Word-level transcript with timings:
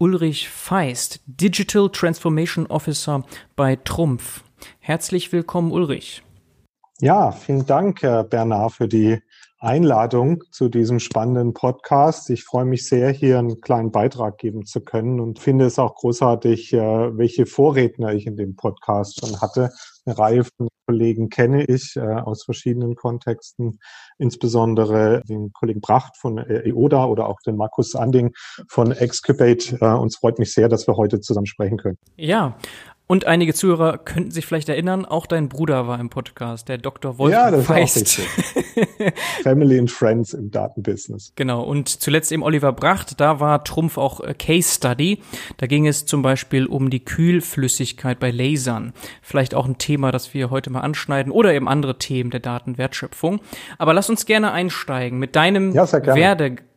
Ulrich 0.00 0.48
Feist, 0.48 1.20
Digital 1.26 1.90
Transformation 1.90 2.66
Officer 2.68 3.22
bei 3.54 3.76
Trumpf. 3.76 4.42
Herzlich 4.78 5.30
willkommen, 5.30 5.72
Ulrich. 5.72 6.22
Ja, 7.00 7.32
vielen 7.32 7.66
Dank, 7.66 8.00
Bernard, 8.00 8.72
für 8.72 8.88
die 8.88 9.20
Einladung 9.58 10.42
zu 10.52 10.70
diesem 10.70 11.00
spannenden 11.00 11.52
Podcast. 11.52 12.30
Ich 12.30 12.44
freue 12.44 12.64
mich 12.64 12.88
sehr, 12.88 13.10
hier 13.10 13.38
einen 13.38 13.60
kleinen 13.60 13.90
Beitrag 13.90 14.38
geben 14.38 14.64
zu 14.64 14.80
können 14.80 15.20
und 15.20 15.38
finde 15.38 15.66
es 15.66 15.78
auch 15.78 15.96
großartig, 15.96 16.72
äh, 16.72 16.78
welche 17.18 17.44
Vorredner 17.44 18.14
ich 18.14 18.26
in 18.26 18.38
dem 18.38 18.56
Podcast 18.56 19.20
schon 19.20 19.38
hatte. 19.42 19.70
Reihe 20.10 20.44
von 20.44 20.68
Kollegen 20.86 21.28
kenne 21.28 21.64
ich 21.64 21.94
äh, 21.96 22.00
aus 22.00 22.44
verschiedenen 22.44 22.96
Kontexten, 22.96 23.78
insbesondere 24.18 25.22
den 25.28 25.52
Kollegen 25.52 25.80
Bracht 25.80 26.16
von 26.18 26.38
äh, 26.38 26.68
EODA 26.68 27.04
oder 27.04 27.28
auch 27.28 27.40
den 27.46 27.56
Markus 27.56 27.94
Anding 27.94 28.32
von 28.68 28.92
Excubate. 28.92 29.78
Uns 29.78 30.16
freut 30.16 30.38
mich 30.38 30.52
sehr, 30.52 30.68
dass 30.68 30.86
wir 30.86 30.96
heute 30.96 31.20
zusammen 31.20 31.46
sprechen 31.46 31.78
können. 31.78 31.96
Ja, 32.16 32.56
und 33.10 33.26
einige 33.26 33.54
Zuhörer 33.54 33.98
könnten 33.98 34.30
sich 34.30 34.46
vielleicht 34.46 34.68
erinnern, 34.68 35.04
auch 35.04 35.26
dein 35.26 35.48
Bruder 35.48 35.88
war 35.88 35.98
im 35.98 36.10
Podcast, 36.10 36.68
der 36.68 36.78
Dr. 36.78 37.18
Wolf 37.18 37.32
Ja, 37.32 37.50
das 37.50 37.66
Feist. 37.66 38.20
Family 39.42 39.80
and 39.80 39.90
Friends 39.90 40.32
im 40.32 40.52
Datenbusiness. 40.52 41.32
Genau. 41.34 41.64
Und 41.64 41.88
zuletzt 41.88 42.30
eben 42.30 42.44
Oliver 42.44 42.72
Bracht, 42.72 43.20
da 43.20 43.40
war 43.40 43.64
Trumpf 43.64 43.98
auch 43.98 44.20
Case 44.38 44.76
Study. 44.76 45.22
Da 45.56 45.66
ging 45.66 45.88
es 45.88 46.06
zum 46.06 46.22
Beispiel 46.22 46.66
um 46.66 46.88
die 46.88 47.04
Kühlflüssigkeit 47.04 48.20
bei 48.20 48.30
Lasern. 48.30 48.92
Vielleicht 49.22 49.56
auch 49.56 49.66
ein 49.66 49.78
Thema, 49.78 50.12
das 50.12 50.32
wir 50.32 50.50
heute 50.50 50.70
mal 50.70 50.82
anschneiden 50.82 51.32
oder 51.32 51.52
eben 51.52 51.66
andere 51.66 51.98
Themen 51.98 52.30
der 52.30 52.38
Datenwertschöpfung. 52.38 53.40
Aber 53.78 53.92
lass 53.92 54.08
uns 54.08 54.24
gerne 54.24 54.52
einsteigen 54.52 55.18
mit 55.18 55.34
deinem 55.34 55.72
ja, 55.72 55.92
Werdegang. 55.92 56.69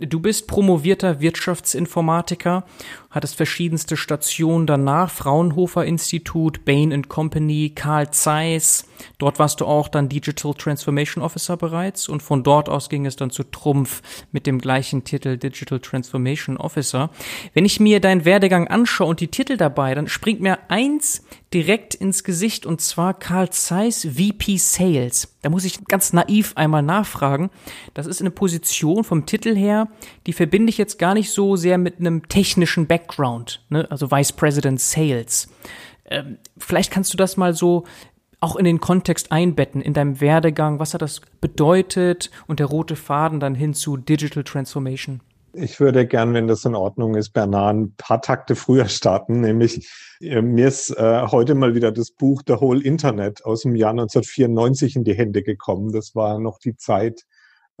Du 0.00 0.20
bist 0.20 0.46
promovierter 0.46 1.20
Wirtschaftsinformatiker 1.20 2.64
hattest 3.10 3.34
verschiedenste 3.34 3.96
Stationen 3.96 4.66
danach, 4.66 5.10
Fraunhofer 5.10 5.84
Institut, 5.84 6.64
Bain 6.64 7.08
Company, 7.08 7.72
Carl 7.74 8.10
Zeiss. 8.12 8.86
Dort 9.18 9.38
warst 9.38 9.60
du 9.60 9.66
auch 9.66 9.88
dann 9.88 10.08
Digital 10.08 10.54
Transformation 10.54 11.22
Officer 11.22 11.56
bereits 11.56 12.08
und 12.08 12.22
von 12.22 12.44
dort 12.44 12.68
aus 12.68 12.88
ging 12.88 13.06
es 13.06 13.16
dann 13.16 13.30
zu 13.30 13.42
Trumpf 13.42 14.02
mit 14.30 14.46
dem 14.46 14.60
gleichen 14.60 15.02
Titel 15.02 15.36
Digital 15.36 15.80
Transformation 15.80 16.56
Officer. 16.56 17.10
Wenn 17.52 17.64
ich 17.64 17.80
mir 17.80 18.00
deinen 18.00 18.24
Werdegang 18.24 18.68
anschaue 18.68 19.08
und 19.08 19.20
die 19.20 19.28
Titel 19.28 19.56
dabei, 19.56 19.94
dann 19.94 20.06
springt 20.06 20.40
mir 20.40 20.58
eins 20.68 21.24
direkt 21.52 21.94
ins 21.94 22.22
Gesicht 22.22 22.64
und 22.64 22.80
zwar 22.80 23.14
Carl 23.14 23.50
Zeiss 23.50 24.06
VP 24.06 24.56
Sales. 24.58 25.34
Da 25.42 25.50
muss 25.50 25.64
ich 25.64 25.84
ganz 25.86 26.12
naiv 26.12 26.52
einmal 26.54 26.82
nachfragen. 26.82 27.50
Das 27.92 28.06
ist 28.06 28.20
eine 28.20 28.30
Position 28.30 29.02
vom 29.02 29.26
Titel 29.26 29.56
her, 29.56 29.88
die 30.26 30.32
verbinde 30.32 30.70
ich 30.70 30.78
jetzt 30.78 30.98
gar 30.98 31.14
nicht 31.14 31.30
so 31.30 31.56
sehr 31.56 31.76
mit 31.78 31.98
einem 31.98 32.28
technischen 32.28 32.86
Background, 32.86 33.64
ne? 33.68 33.86
also 33.90 34.10
Vice 34.10 34.32
President 34.32 34.80
Sales. 34.80 35.48
Ähm, 36.04 36.38
vielleicht 36.56 36.92
kannst 36.92 37.12
du 37.12 37.16
das 37.16 37.36
mal 37.36 37.54
so 37.54 37.84
auch 38.40 38.56
in 38.56 38.64
den 38.64 38.80
Kontext 38.80 39.32
einbetten, 39.32 39.82
in 39.82 39.92
deinem 39.92 40.20
Werdegang. 40.20 40.78
Was 40.78 40.94
hat 40.94 41.02
das 41.02 41.20
bedeutet 41.40 42.30
und 42.46 42.58
der 42.58 42.66
rote 42.66 42.96
Faden 42.96 43.38
dann 43.38 43.54
hin 43.54 43.74
zu 43.74 43.96
Digital 43.96 44.44
Transformation? 44.44 45.20
Ich 45.52 45.80
würde 45.80 46.06
gern, 46.06 46.32
wenn 46.32 46.46
das 46.46 46.64
in 46.64 46.76
Ordnung 46.76 47.16
ist, 47.16 47.30
Bernard, 47.30 47.74
ein 47.74 47.94
paar 47.96 48.22
Takte 48.22 48.54
früher 48.54 48.88
starten. 48.88 49.40
Nämlich, 49.40 49.88
äh, 50.20 50.42
mir 50.42 50.68
ist 50.68 50.90
äh, 50.90 51.26
heute 51.26 51.54
mal 51.54 51.74
wieder 51.74 51.90
das 51.90 52.12
Buch 52.12 52.42
The 52.46 52.60
Whole 52.60 52.82
Internet 52.82 53.44
aus 53.44 53.62
dem 53.62 53.74
Jahr 53.74 53.90
1994 53.90 54.96
in 54.96 55.04
die 55.04 55.14
Hände 55.14 55.42
gekommen. 55.42 55.90
Das 55.92 56.14
war 56.14 56.38
noch 56.38 56.58
die 56.58 56.76
Zeit, 56.76 57.26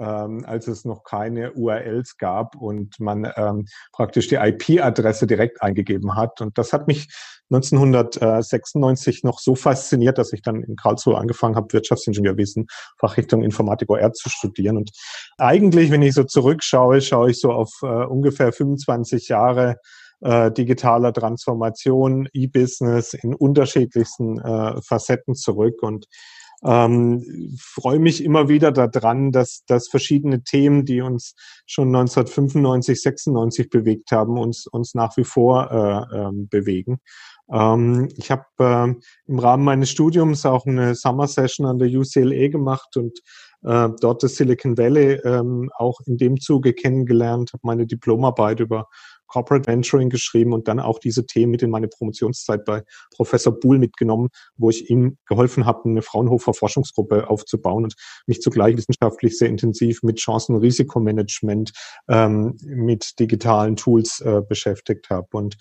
ähm, 0.00 0.44
als 0.46 0.66
es 0.66 0.84
noch 0.84 1.04
keine 1.04 1.52
URLs 1.52 2.16
gab 2.16 2.56
und 2.56 2.98
man 2.98 3.30
ähm, 3.36 3.66
praktisch 3.92 4.28
die 4.28 4.36
IP-Adresse 4.36 5.26
direkt 5.26 5.62
eingegeben 5.62 6.16
hat. 6.16 6.40
Und 6.40 6.56
das 6.56 6.72
hat 6.72 6.86
mich 6.86 7.08
1996 7.50 9.24
noch 9.24 9.38
so 9.40 9.54
fasziniert, 9.54 10.18
dass 10.18 10.32
ich 10.32 10.42
dann 10.42 10.62
in 10.62 10.76
Karlsruhe 10.76 11.18
angefangen 11.18 11.56
habe, 11.56 11.72
Wirtschaftsingenieurwesen, 11.72 12.66
Fachrichtung 12.98 13.42
Informatik 13.42 13.90
OR 13.90 14.12
zu 14.12 14.30
studieren. 14.30 14.76
Und 14.76 14.90
eigentlich, 15.36 15.90
wenn 15.90 16.02
ich 16.02 16.14
so 16.14 16.24
zurückschaue, 16.24 17.00
schaue 17.00 17.30
ich 17.30 17.40
so 17.40 17.52
auf 17.52 17.70
äh, 17.82 17.86
ungefähr 17.86 18.52
25 18.52 19.28
Jahre 19.28 19.76
äh, 20.20 20.50
digitaler 20.50 21.12
Transformation, 21.12 22.28
E-Business 22.32 23.14
in 23.14 23.34
unterschiedlichsten 23.34 24.38
äh, 24.38 24.80
Facetten 24.82 25.34
zurück 25.34 25.82
und 25.82 26.06
ähm, 26.64 27.56
freue 27.58 27.98
mich 27.98 28.22
immer 28.22 28.48
wieder 28.48 28.72
daran, 28.72 29.32
dass, 29.32 29.64
dass 29.66 29.88
verschiedene 29.88 30.42
Themen, 30.42 30.84
die 30.84 31.00
uns 31.00 31.34
schon 31.66 31.88
1995, 31.88 33.00
96 33.00 33.70
bewegt 33.70 34.12
haben, 34.12 34.38
uns, 34.38 34.66
uns 34.66 34.94
nach 34.94 35.16
wie 35.16 35.24
vor 35.24 35.70
äh, 35.70 36.16
äh, 36.16 36.30
bewegen. 36.32 37.00
Ähm, 37.52 38.08
ich 38.16 38.30
habe 38.30 38.44
äh, 38.58 38.94
im 39.26 39.38
Rahmen 39.38 39.64
meines 39.64 39.90
Studiums 39.90 40.46
auch 40.46 40.66
eine 40.66 40.94
Summer 40.94 41.26
Session 41.26 41.66
an 41.66 41.78
der 41.78 41.88
UCLA 41.88 42.48
gemacht 42.48 42.96
und 42.96 43.18
äh, 43.62 43.88
dort 44.00 44.22
das 44.22 44.36
Silicon 44.36 44.78
Valley 44.78 45.20
ähm, 45.24 45.70
auch 45.76 46.00
in 46.06 46.16
dem 46.16 46.40
Zuge 46.40 46.72
kennengelernt, 46.72 47.52
habe 47.52 47.60
meine 47.64 47.86
Diplomarbeit 47.86 48.60
über 48.60 48.88
Corporate 49.30 49.66
Venturing 49.66 50.10
geschrieben 50.10 50.52
und 50.52 50.68
dann 50.68 50.80
auch 50.80 50.98
diese 50.98 51.24
Themen 51.24 51.52
mit 51.52 51.62
in 51.62 51.70
meine 51.70 51.88
Promotionszeit 51.88 52.64
bei 52.64 52.82
Professor 53.14 53.58
Buhl 53.58 53.78
mitgenommen, 53.78 54.28
wo 54.56 54.70
ich 54.70 54.90
ihm 54.90 55.16
geholfen 55.26 55.64
habe, 55.64 55.88
eine 55.88 56.02
Fraunhofer 56.02 56.52
Forschungsgruppe 56.52 57.30
aufzubauen 57.30 57.84
und 57.84 57.94
mich 58.26 58.42
zugleich 58.42 58.76
wissenschaftlich 58.76 59.38
sehr 59.38 59.48
intensiv 59.48 60.02
mit 60.02 60.18
Chancen- 60.18 60.54
und 60.56 60.62
Risikomanagement, 60.62 61.72
ähm, 62.08 62.56
mit 62.62 63.18
digitalen 63.18 63.76
Tools 63.76 64.20
äh, 64.20 64.42
beschäftigt 64.46 65.08
habe. 65.10 65.28
Und 65.32 65.56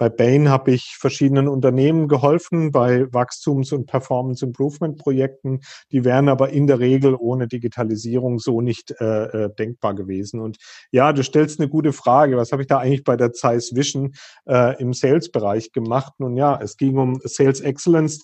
bei 0.00 0.08
Bain 0.08 0.48
habe 0.48 0.70
ich 0.70 0.96
verschiedenen 0.98 1.46
Unternehmen 1.46 2.08
geholfen 2.08 2.72
bei 2.72 3.02
Wachstums- 3.12 3.70
und 3.70 3.84
Performance-Improvement-Projekten. 3.84 5.60
Die 5.92 6.06
wären 6.06 6.30
aber 6.30 6.48
in 6.48 6.66
der 6.66 6.78
Regel 6.78 7.14
ohne 7.14 7.48
Digitalisierung 7.48 8.38
so 8.38 8.62
nicht 8.62 8.94
äh, 8.98 9.24
äh, 9.24 9.54
denkbar 9.54 9.94
gewesen. 9.94 10.40
Und 10.40 10.56
ja, 10.90 11.12
du 11.12 11.22
stellst 11.22 11.60
eine 11.60 11.68
gute 11.68 11.92
Frage. 11.92 12.38
Was 12.38 12.50
habe 12.50 12.62
ich 12.62 12.68
da 12.68 12.78
eigentlich 12.78 13.04
bei 13.04 13.16
der 13.16 13.34
Zeiss 13.34 13.74
Vision 13.74 14.14
äh, 14.46 14.80
im 14.80 14.94
Sales-Bereich 14.94 15.70
gemacht? 15.72 16.14
Nun 16.16 16.34
ja, 16.34 16.58
es 16.62 16.78
ging 16.78 16.96
um 16.96 17.20
Sales 17.22 17.60
Excellence 17.60 18.22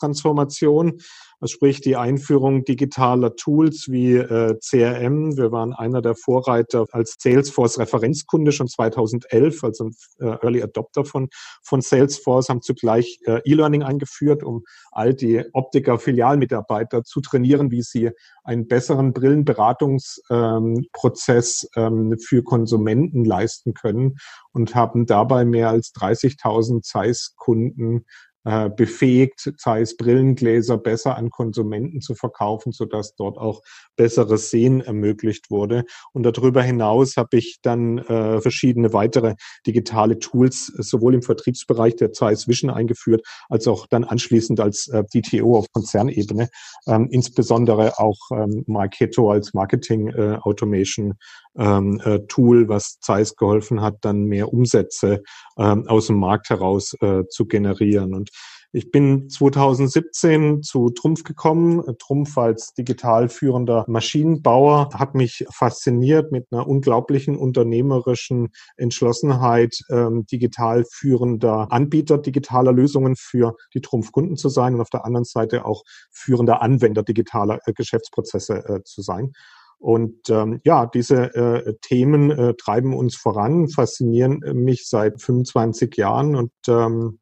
Transformation 1.38 1.56
sprich 1.56 1.80
die 1.80 1.96
Einführung 1.96 2.64
digitaler 2.64 3.34
Tools 3.36 3.88
wie 3.88 4.14
äh, 4.14 4.58
CRM. 4.58 5.36
Wir 5.36 5.52
waren 5.52 5.72
einer 5.72 6.02
der 6.02 6.14
Vorreiter 6.14 6.86
als 6.92 7.16
Salesforce 7.18 7.78
Referenzkunde 7.78 8.52
schon 8.52 8.68
2011, 8.68 9.64
also 9.64 9.90
äh, 10.18 10.36
Early 10.42 10.62
Adopter 10.62 11.04
von, 11.04 11.28
von 11.62 11.80
Salesforce, 11.80 12.48
haben 12.48 12.62
zugleich 12.62 13.18
äh, 13.26 13.40
E-Learning 13.44 13.82
eingeführt, 13.82 14.42
um 14.42 14.64
all 14.92 15.14
die 15.14 15.44
Optiker-Filialmitarbeiter 15.52 17.04
zu 17.04 17.20
trainieren, 17.20 17.70
wie 17.70 17.82
sie 17.82 18.10
einen 18.44 18.66
besseren 18.66 19.12
Brillenberatungsprozess 19.12 21.68
ähm, 21.76 22.12
ähm, 22.12 22.18
für 22.18 22.42
Konsumenten 22.42 23.24
leisten 23.24 23.74
können 23.74 24.16
und 24.52 24.74
haben 24.74 25.06
dabei 25.06 25.44
mehr 25.44 25.70
als 25.70 25.92
30.000 25.94 26.82
Zeiss-Kunden 26.82 28.04
äh, 28.46 28.70
befähigt, 28.70 29.52
sei 29.56 29.80
es 29.80 29.96
Brillengläser 29.96 30.78
besser 30.78 31.16
an 31.16 31.30
Konsumenten 31.30 32.00
zu 32.00 32.14
verkaufen, 32.14 32.70
sodass 32.70 33.16
dort 33.16 33.38
auch 33.38 33.60
besseres 33.96 34.50
Sehen 34.50 34.80
ermöglicht 34.80 35.50
wurde. 35.50 35.84
Und 36.12 36.22
darüber 36.22 36.62
hinaus 36.62 37.16
habe 37.16 37.38
ich 37.38 37.58
dann 37.62 37.98
äh, 37.98 38.40
verschiedene 38.40 38.92
weitere 38.92 39.34
digitale 39.66 40.20
Tools 40.20 40.66
sowohl 40.66 41.14
im 41.14 41.22
Vertriebsbereich 41.22 41.96
der 41.96 42.12
Zeiss 42.12 42.46
Vision 42.46 42.70
eingeführt, 42.70 43.26
als 43.48 43.66
auch 43.66 43.88
dann 43.88 44.04
anschließend 44.04 44.60
als 44.60 44.86
äh, 44.88 45.02
DTO 45.02 45.58
auf 45.58 45.66
Konzernebene, 45.72 46.48
ähm, 46.86 47.08
insbesondere 47.10 47.98
auch 47.98 48.18
ähm, 48.30 48.62
Marketo 48.68 49.28
als 49.28 49.54
Marketing 49.54 50.06
äh, 50.08 50.38
Automation 50.40 51.14
ähm, 51.58 52.00
äh, 52.04 52.20
Tool, 52.28 52.68
was 52.68 52.98
Zeiss 53.00 53.34
geholfen 53.34 53.80
hat, 53.80 53.96
dann 54.02 54.24
mehr 54.24 54.52
Umsätze 54.52 55.22
ähm, 55.58 55.86
aus 55.88 56.06
dem 56.06 56.18
Markt 56.18 56.50
heraus 56.50 56.94
äh, 57.00 57.24
zu 57.28 57.46
generieren. 57.46 58.14
Und 58.14 58.30
Ich 58.76 58.90
bin 58.90 59.30
2017 59.30 60.62
zu 60.62 60.90
Trumpf 60.90 61.24
gekommen. 61.24 61.82
Trumpf 61.98 62.36
als 62.36 62.74
digital 62.74 63.30
führender 63.30 63.86
Maschinenbauer 63.88 64.90
hat 64.92 65.14
mich 65.14 65.46
fasziniert 65.50 66.30
mit 66.30 66.48
einer 66.50 66.68
unglaublichen 66.68 67.38
unternehmerischen 67.38 68.50
Entschlossenheit, 68.76 69.78
ähm, 69.88 70.26
digital 70.26 70.84
führender 70.92 71.72
Anbieter 71.72 72.18
digitaler 72.18 72.74
Lösungen 72.74 73.16
für 73.16 73.56
die 73.72 73.80
Trumpf-Kunden 73.80 74.36
zu 74.36 74.50
sein 74.50 74.74
und 74.74 74.82
auf 74.82 74.90
der 74.90 75.06
anderen 75.06 75.24
Seite 75.24 75.64
auch 75.64 75.82
führender 76.10 76.60
Anwender 76.60 77.02
digitaler 77.02 77.60
äh, 77.64 77.72
Geschäftsprozesse 77.72 78.56
äh, 78.56 78.82
zu 78.84 79.00
sein. 79.00 79.32
Und 79.78 80.28
ähm, 80.28 80.60
ja, 80.64 80.84
diese 80.84 81.34
äh, 81.34 81.74
Themen 81.80 82.30
äh, 82.30 82.52
treiben 82.58 82.92
uns 82.92 83.16
voran, 83.16 83.70
faszinieren 83.70 84.40
mich 84.52 84.86
seit 84.86 85.22
25 85.22 85.96
Jahren 85.96 86.36
und 86.36 86.52
ähm, 86.68 87.20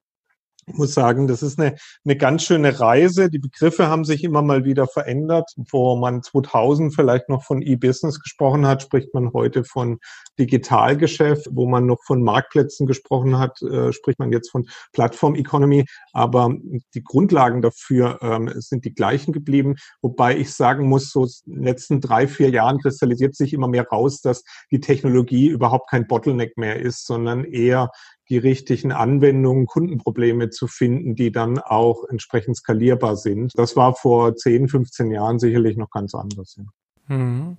ich 0.67 0.75
muss 0.75 0.95
sagen, 0.95 1.27
das 1.27 1.43
ist 1.43 1.59
eine, 1.59 1.77
eine 2.05 2.17
ganz 2.17 2.45
schöne 2.45 2.81
Reise. 2.81 3.29
Die 3.29 3.39
Begriffe 3.39 3.89
haben 3.89 4.05
sich 4.05 4.25
immer 4.25 4.43
mal 4.43 4.65
wieder 4.65 4.87
verändert. 4.87 5.51
Wo 5.57 5.97
man 5.97 6.23
2000 6.23 6.95
vielleicht 6.95 7.29
noch 7.29 7.45
von 7.45 7.63
E-Business 7.63 8.21
gesprochen 8.21 8.67
hat, 8.67 8.83
spricht 8.83 9.15
man 9.15 9.33
heute 9.33 9.65
von 9.65 9.99
Digitalgeschäft. 10.39 11.49
Wo 11.51 11.67
man 11.67 11.87
noch 11.87 12.03
von 12.05 12.23
Marktplätzen 12.23 12.87
gesprochen 12.87 13.39
hat, 13.39 13.61
äh, 13.63 13.93
spricht 13.93 14.19
man 14.19 14.33
jetzt 14.33 14.51
von 14.51 14.67
Plattform 14.93 15.35
Economy. 15.35 15.85
Aber 16.13 16.55
die 16.95 17.05
Grundlagen 17.05 17.63
dafür 17.63 18.19
ähm, 18.23 18.51
sind 18.57 18.85
die 18.85 18.95
gleichen 18.95 19.33
geblieben. 19.33 19.77
Wobei 20.01 20.37
ich 20.37 20.53
sagen 20.53 20.89
muss, 20.89 21.11
so 21.11 21.25
in 21.47 21.55
den 21.55 21.65
letzten 21.65 22.01
drei, 22.01 22.27
vier 22.27 22.51
Jahren 22.51 22.79
kristallisiert 22.79 23.35
sich 23.35 23.53
immer 23.53 23.69
mehr 23.69 23.87
raus, 23.89 24.21
dass 24.21 24.45
die 24.71 24.81
Technologie 24.81 25.49
überhaupt 25.49 25.91
kein 25.91 26.07
Bottleneck 26.07 26.57
mehr 26.57 26.81
ist, 26.81 27.07
sondern 27.07 27.45
eher 27.45 27.91
die 28.29 28.39
richtigen 28.39 28.93
Anwendungen, 28.93 29.67
Kundenprobleme 29.67 30.51
zu 30.51 30.67
finden, 30.67 31.15
die 31.15 31.33
dann 31.33 31.59
auch 31.59 32.05
entsprechend 32.09 32.57
skalierbar 32.57 33.17
sind. 33.17 33.53
Das 33.57 33.77
war 33.77 33.95
vor 33.95 34.35
10, 34.35 34.69
15 34.69 35.11
Jahren 35.11 35.39
sicherlich 35.39 35.77
noch 35.77 35.91
ganz 35.91 36.15
anders. 36.15 36.59
Mhm. 37.09 37.57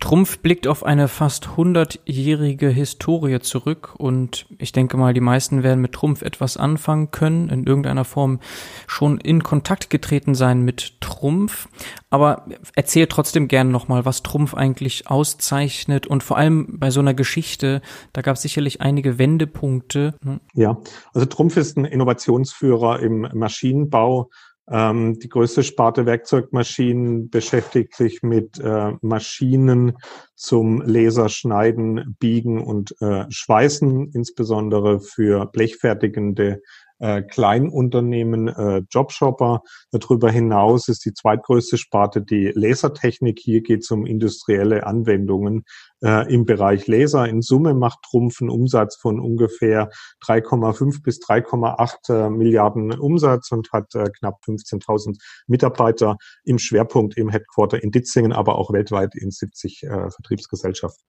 Trumpf 0.00 0.38
blickt 0.38 0.66
auf 0.66 0.84
eine 0.84 1.08
fast 1.08 1.56
hundertjährige 1.56 2.68
Historie 2.68 3.40
zurück 3.40 3.94
und 3.96 4.46
ich 4.58 4.72
denke 4.72 4.96
mal, 4.96 5.14
die 5.14 5.20
meisten 5.20 5.62
werden 5.62 5.80
mit 5.80 5.92
Trumpf 5.92 6.22
etwas 6.22 6.56
anfangen 6.56 7.10
können, 7.10 7.48
in 7.48 7.64
irgendeiner 7.64 8.04
Form 8.04 8.40
schon 8.86 9.18
in 9.18 9.42
Kontakt 9.42 9.88
getreten 9.88 10.34
sein 10.34 10.62
mit 10.62 11.00
Trumpf. 11.00 11.68
Aber 12.10 12.46
erzähl 12.74 13.06
trotzdem 13.06 13.48
gerne 13.48 13.70
nochmal, 13.70 14.04
was 14.04 14.22
Trumpf 14.22 14.54
eigentlich 14.54 15.08
auszeichnet 15.08 16.06
und 16.06 16.22
vor 16.22 16.36
allem 16.36 16.78
bei 16.78 16.90
so 16.90 17.00
einer 17.00 17.14
Geschichte, 17.14 17.80
da 18.12 18.20
gab 18.20 18.36
es 18.36 18.42
sicherlich 18.42 18.80
einige 18.82 19.18
Wendepunkte. 19.18 20.14
Ne? 20.22 20.40
Ja, 20.54 20.78
also 21.14 21.26
Trumpf 21.26 21.56
ist 21.56 21.78
ein 21.78 21.84
Innovationsführer 21.86 23.00
im 23.00 23.28
Maschinenbau 23.32 24.28
ähm, 24.68 25.18
die 25.18 25.28
größte 25.28 25.62
Sparte 25.62 26.06
Werkzeugmaschinen 26.06 27.30
beschäftigt 27.30 27.94
sich 27.94 28.22
mit 28.22 28.58
äh, 28.58 28.92
Maschinen 29.00 29.96
zum 30.34 30.82
Laserschneiden, 30.82 32.16
Biegen 32.18 32.62
und 32.62 32.94
äh, 33.00 33.24
Schweißen, 33.28 34.10
insbesondere 34.12 35.00
für 35.00 35.46
blechfertigende 35.46 36.62
äh, 36.98 37.22
Kleinunternehmen, 37.22 38.48
äh, 38.48 38.82
Jobshopper. 38.90 39.62
Darüber 39.90 40.30
hinaus 40.30 40.88
ist 40.88 41.04
die 41.04 41.12
zweitgrößte 41.12 41.78
Sparte 41.78 42.22
die 42.22 42.52
Lasertechnik. 42.54 43.38
Hier 43.40 43.62
geht 43.62 43.80
es 43.80 43.90
um 43.90 44.06
industrielle 44.06 44.86
Anwendungen 44.86 45.64
äh, 46.02 46.32
im 46.32 46.44
Bereich 46.44 46.86
Laser. 46.86 47.28
In 47.28 47.42
Summe 47.42 47.74
macht 47.74 47.98
Trumpf 48.02 48.40
einen 48.40 48.50
Umsatz 48.50 48.96
von 48.96 49.20
ungefähr 49.20 49.90
3,5 50.24 51.02
bis 51.02 51.20
3,8 51.20 52.26
äh, 52.26 52.30
Milliarden 52.30 52.98
Umsatz 52.98 53.50
und 53.52 53.70
hat 53.72 53.94
äh, 53.94 54.10
knapp 54.18 54.40
15.000 54.46 55.18
Mitarbeiter 55.46 56.16
im 56.44 56.58
Schwerpunkt 56.58 57.16
im 57.16 57.28
Headquarter 57.28 57.82
in 57.82 57.90
Ditzingen, 57.90 58.32
aber 58.32 58.56
auch 58.56 58.72
weltweit 58.72 59.14
in 59.14 59.30
70 59.30 59.82
äh, 59.82 60.10
Vertriebsgesellschaften. 60.10 61.04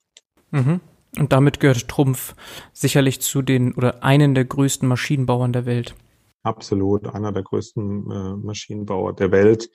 Mhm. 0.52 0.82
Und 1.18 1.34
damit 1.34 1.60
gehört 1.60 1.88
Trumpf 1.88 2.36
sicherlich 2.74 3.22
zu 3.22 3.42
den 3.42 3.74
oder 3.74 4.04
einen 4.04 4.36
der 4.36 4.46
größten 4.46 4.88
Maschinenbauern 4.88 5.54
der 5.54 5.66
Welt. 5.66 5.96
Absolut, 6.44 7.08
einer 7.08 7.32
der 7.32 7.44
größten 7.44 8.12
äh, 8.12 8.36
Maschinenbauer 8.38 9.14
der 9.14 9.32
Welt. 9.32 9.70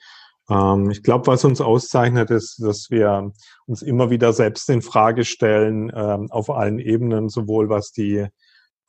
Ähm, 0.49 0.89
ich 0.89 1.03
glaube, 1.03 1.27
was 1.27 1.45
uns 1.45 1.61
auszeichnet, 1.61 2.31
ist, 2.31 2.59
dass 2.63 2.89
wir 2.89 3.31
uns 3.65 3.81
immer 3.81 4.09
wieder 4.09 4.33
selbst 4.33 4.69
in 4.69 4.81
Frage 4.81 5.25
stellen, 5.25 5.91
ähm, 5.93 6.31
auf 6.31 6.49
allen 6.49 6.79
Ebenen, 6.79 7.29
sowohl 7.29 7.69
was 7.69 7.91
die 7.91 8.25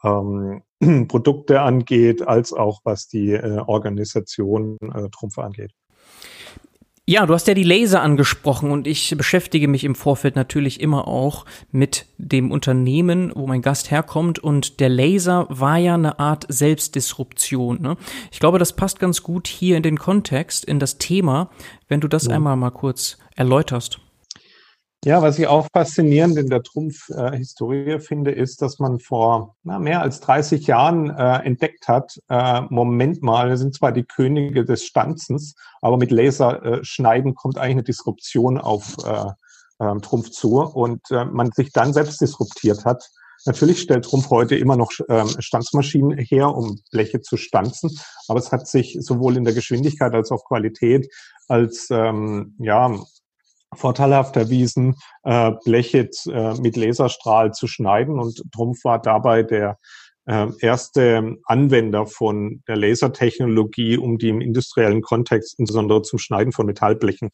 ähm, 0.02 0.62
Produkte 1.08 1.60
angeht, 1.60 2.26
als 2.26 2.52
auch 2.52 2.80
was 2.84 3.08
die 3.08 3.32
äh, 3.32 3.58
Organisation 3.66 4.78
äh, 4.80 5.08
Trumpf 5.10 5.38
angeht. 5.38 5.72
Ja, 7.06 7.26
du 7.26 7.34
hast 7.34 7.46
ja 7.46 7.52
die 7.52 7.64
Laser 7.64 8.00
angesprochen 8.00 8.70
und 8.70 8.86
ich 8.86 9.14
beschäftige 9.14 9.68
mich 9.68 9.84
im 9.84 9.94
Vorfeld 9.94 10.36
natürlich 10.36 10.80
immer 10.80 11.06
auch 11.06 11.44
mit 11.70 12.06
dem 12.16 12.50
Unternehmen, 12.50 13.30
wo 13.34 13.46
mein 13.46 13.60
Gast 13.60 13.90
herkommt 13.90 14.38
und 14.38 14.80
der 14.80 14.88
Laser 14.88 15.46
war 15.50 15.76
ja 15.76 15.94
eine 15.94 16.18
Art 16.18 16.46
Selbstdisruption. 16.48 17.82
Ne? 17.82 17.98
Ich 18.32 18.40
glaube, 18.40 18.58
das 18.58 18.74
passt 18.74 19.00
ganz 19.00 19.22
gut 19.22 19.48
hier 19.48 19.76
in 19.76 19.82
den 19.82 19.98
Kontext, 19.98 20.64
in 20.64 20.78
das 20.78 20.96
Thema, 20.96 21.50
wenn 21.88 22.00
du 22.00 22.08
das 22.08 22.24
ja. 22.24 22.36
einmal 22.36 22.56
mal 22.56 22.70
kurz 22.70 23.18
erläuterst. 23.36 24.00
Ja, 25.04 25.20
was 25.20 25.38
ich 25.38 25.46
auch 25.46 25.66
faszinierend 25.70 26.38
in 26.38 26.48
der 26.48 26.62
Trumpf-Historie 26.62 27.98
finde, 28.00 28.30
ist, 28.30 28.62
dass 28.62 28.78
man 28.78 28.98
vor 28.98 29.54
na, 29.62 29.78
mehr 29.78 30.00
als 30.00 30.20
30 30.20 30.66
Jahren 30.66 31.10
äh, 31.10 31.40
entdeckt 31.44 31.88
hat, 31.88 32.18
äh, 32.30 32.62
Moment 32.70 33.22
mal, 33.22 33.50
wir 33.50 33.58
sind 33.58 33.74
zwar 33.74 33.92
die 33.92 34.04
Könige 34.04 34.64
des 34.64 34.86
Stanzens, 34.86 35.56
aber 35.82 35.98
mit 35.98 36.10
Laserschneiden 36.10 37.32
äh, 37.32 37.34
kommt 37.34 37.58
eigentlich 37.58 37.72
eine 37.72 37.82
Disruption 37.82 38.56
auf 38.56 38.96
äh, 39.04 39.84
äh, 39.84 40.00
Trumpf 40.00 40.30
zu 40.30 40.60
und 40.60 41.02
äh, 41.10 41.26
man 41.26 41.52
sich 41.52 41.70
dann 41.72 41.92
selbst 41.92 42.22
disruptiert 42.22 42.86
hat. 42.86 43.10
Natürlich 43.44 43.82
stellt 43.82 44.06
Trumpf 44.06 44.30
heute 44.30 44.56
immer 44.56 44.76
noch 44.76 44.90
ähm, 45.10 45.28
Stanzmaschinen 45.38 46.16
her, 46.16 46.48
um 46.48 46.80
Bleche 46.90 47.20
zu 47.20 47.36
stanzen, 47.36 47.90
aber 48.26 48.38
es 48.38 48.52
hat 48.52 48.66
sich 48.66 48.96
sowohl 49.00 49.36
in 49.36 49.44
der 49.44 49.52
Geschwindigkeit 49.52 50.14
als 50.14 50.30
auch 50.30 50.46
Qualität 50.46 51.12
als 51.46 51.88
ähm, 51.90 52.54
ja 52.58 52.98
vorteilhaft 53.76 54.36
erwiesen, 54.36 54.96
äh, 55.22 55.52
Bleche 55.64 56.10
äh, 56.26 56.54
mit 56.60 56.76
Laserstrahl 56.76 57.52
zu 57.52 57.66
schneiden. 57.66 58.18
Und 58.18 58.42
Trumpf 58.52 58.84
war 58.84 59.00
dabei 59.00 59.42
der 59.42 59.78
äh, 60.26 60.46
erste 60.60 61.36
Anwender 61.44 62.06
von 62.06 62.62
der 62.66 62.76
Lasertechnologie, 62.76 63.98
um 63.98 64.18
die 64.18 64.28
im 64.28 64.40
industriellen 64.40 65.02
Kontext, 65.02 65.58
insbesondere 65.58 66.02
zum 66.02 66.18
Schneiden 66.18 66.52
von 66.52 66.66
Metallblechen, 66.66 67.30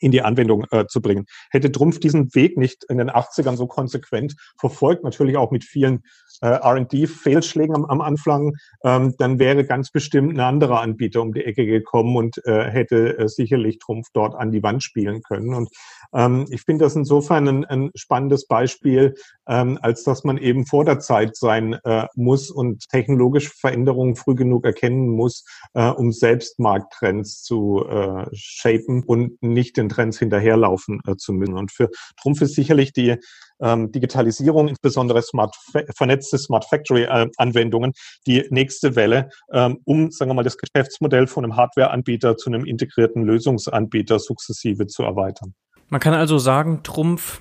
in 0.00 0.10
die 0.10 0.22
Anwendung 0.22 0.64
äh, 0.70 0.86
zu 0.86 1.00
bringen. 1.00 1.26
Hätte 1.50 1.70
Trumpf 1.70 2.00
diesen 2.00 2.34
Weg 2.34 2.56
nicht 2.56 2.84
in 2.84 2.98
den 2.98 3.10
80ern 3.10 3.56
so 3.56 3.66
konsequent 3.66 4.34
verfolgt, 4.58 5.04
natürlich 5.04 5.36
auch 5.36 5.50
mit 5.50 5.64
vielen 5.64 6.02
äh, 6.40 6.48
RD-Fehlschlägen 6.48 7.74
am, 7.74 7.84
am 7.84 8.00
Anfang, 8.00 8.54
ähm, 8.84 9.14
dann 9.18 9.38
wäre 9.38 9.64
ganz 9.64 9.90
bestimmt 9.90 10.32
ein 10.34 10.40
anderer 10.40 10.80
Anbieter 10.80 11.22
um 11.22 11.32
die 11.32 11.44
Ecke 11.44 11.66
gekommen 11.66 12.16
und 12.16 12.44
äh, 12.46 12.70
hätte 12.70 13.18
äh, 13.18 13.28
sicherlich 13.28 13.78
Trumpf 13.78 14.08
dort 14.12 14.34
an 14.34 14.50
die 14.50 14.62
Wand 14.62 14.82
spielen 14.82 15.22
können. 15.22 15.54
Und 15.54 15.68
ähm, 16.14 16.46
ich 16.50 16.62
finde 16.62 16.84
das 16.84 16.96
insofern 16.96 17.46
ein, 17.48 17.64
ein 17.66 17.90
spannendes 17.94 18.46
Beispiel, 18.46 19.14
ähm, 19.48 19.78
als 19.82 20.04
dass 20.04 20.24
man 20.24 20.38
eben 20.38 20.66
vor 20.66 20.84
der 20.84 21.00
Zeit 21.00 21.36
sein 21.36 21.74
äh, 21.84 22.06
muss 22.14 22.50
und 22.50 22.88
technologische 22.88 23.50
Veränderungen 23.50 24.16
früh 24.16 24.34
genug 24.34 24.64
erkennen 24.64 25.08
muss, 25.08 25.44
äh, 25.74 25.88
um 25.88 26.12
selbst 26.12 26.58
Markttrends 26.58 27.42
zu 27.42 27.84
äh, 27.88 28.26
shapen 28.32 29.04
und 29.04 29.42
nicht 29.42 29.76
den 29.76 29.88
Trends 29.90 30.18
hinterherlaufen 30.18 31.00
äh, 31.06 31.16
zu 31.16 31.32
müssen. 31.32 31.54
Und 31.54 31.72
für 31.72 31.88
Trumpf 32.20 32.40
ist 32.40 32.54
sicherlich 32.54 32.92
die 32.92 33.16
ähm, 33.60 33.92
Digitalisierung, 33.92 34.68
insbesondere 34.68 35.22
smart, 35.22 35.54
vernetzte 35.96 36.38
Smart 36.38 36.64
Factory-Anwendungen, 36.64 37.92
die 38.26 38.46
nächste 38.50 38.96
Welle, 38.96 39.30
ähm, 39.52 39.78
um, 39.84 40.10
sagen 40.10 40.30
wir 40.30 40.34
mal, 40.34 40.42
das 40.42 40.56
Geschäftsmodell 40.56 41.26
von 41.26 41.44
einem 41.44 41.56
Hardware-Anbieter 41.56 42.36
zu 42.36 42.50
einem 42.50 42.64
integrierten 42.64 43.22
Lösungsanbieter 43.22 44.18
sukzessive 44.18 44.86
zu 44.86 45.02
erweitern. 45.02 45.54
Man 45.88 46.00
kann 46.00 46.14
also 46.14 46.38
sagen, 46.38 46.82
Trumpf 46.82 47.40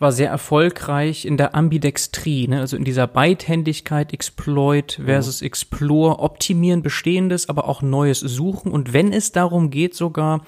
war 0.00 0.10
sehr 0.12 0.28
erfolgreich 0.28 1.24
in 1.24 1.36
der 1.36 1.54
Ambidextrie, 1.54 2.48
ne? 2.48 2.60
also 2.60 2.76
in 2.76 2.84
dieser 2.84 3.06
Beidhändigkeit, 3.06 4.12
Exploit 4.12 5.00
versus 5.04 5.40
mhm. 5.40 5.46
Explore, 5.46 6.18
optimieren 6.18 6.82
Bestehendes, 6.82 7.48
aber 7.48 7.68
auch 7.68 7.80
Neues 7.80 8.20
suchen 8.20 8.72
und 8.72 8.92
wenn 8.92 9.12
es 9.12 9.32
darum 9.32 9.70
geht, 9.70 9.94
sogar 9.94 10.44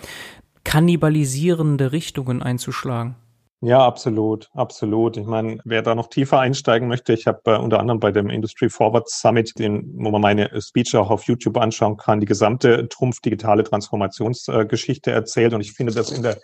kannibalisierende 0.67 1.93
Richtungen 1.93 2.43
einzuschlagen. 2.43 3.15
Ja, 3.61 3.87
absolut, 3.87 4.51
absolut. 4.53 5.17
Ich 5.17 5.25
meine, 5.27 5.59
wer 5.65 5.81
da 5.81 5.95
noch 5.95 6.09
tiefer 6.09 6.41
einsteigen 6.41 6.89
möchte, 6.89 7.15
ich 7.15 7.27
habe 7.27 7.41
äh, 7.47 7.57
unter 7.57 7.79
anderem 7.79 8.01
bei 8.01 8.11
dem 8.11 8.29
Industry 8.29 8.69
Forward 8.69 9.09
Summit, 9.09 9.59
den, 9.59 9.95
wo 9.97 10.11
man 10.11 10.21
meine 10.21 10.51
Speech 10.61 10.95
auch 10.97 11.09
auf 11.09 11.23
YouTube 11.23 11.57
anschauen 11.57 11.97
kann, 11.97 12.21
die 12.21 12.27
gesamte 12.27 12.89
Trumpf 12.89 13.21
digitale 13.21 13.63
Transformationsgeschichte 13.63 15.11
äh, 15.11 15.15
erzählt. 15.15 15.55
Und 15.55 15.63
ich 15.63 15.73
finde 15.73 15.95
das 15.95 16.11
in 16.11 16.23
der 16.23 16.39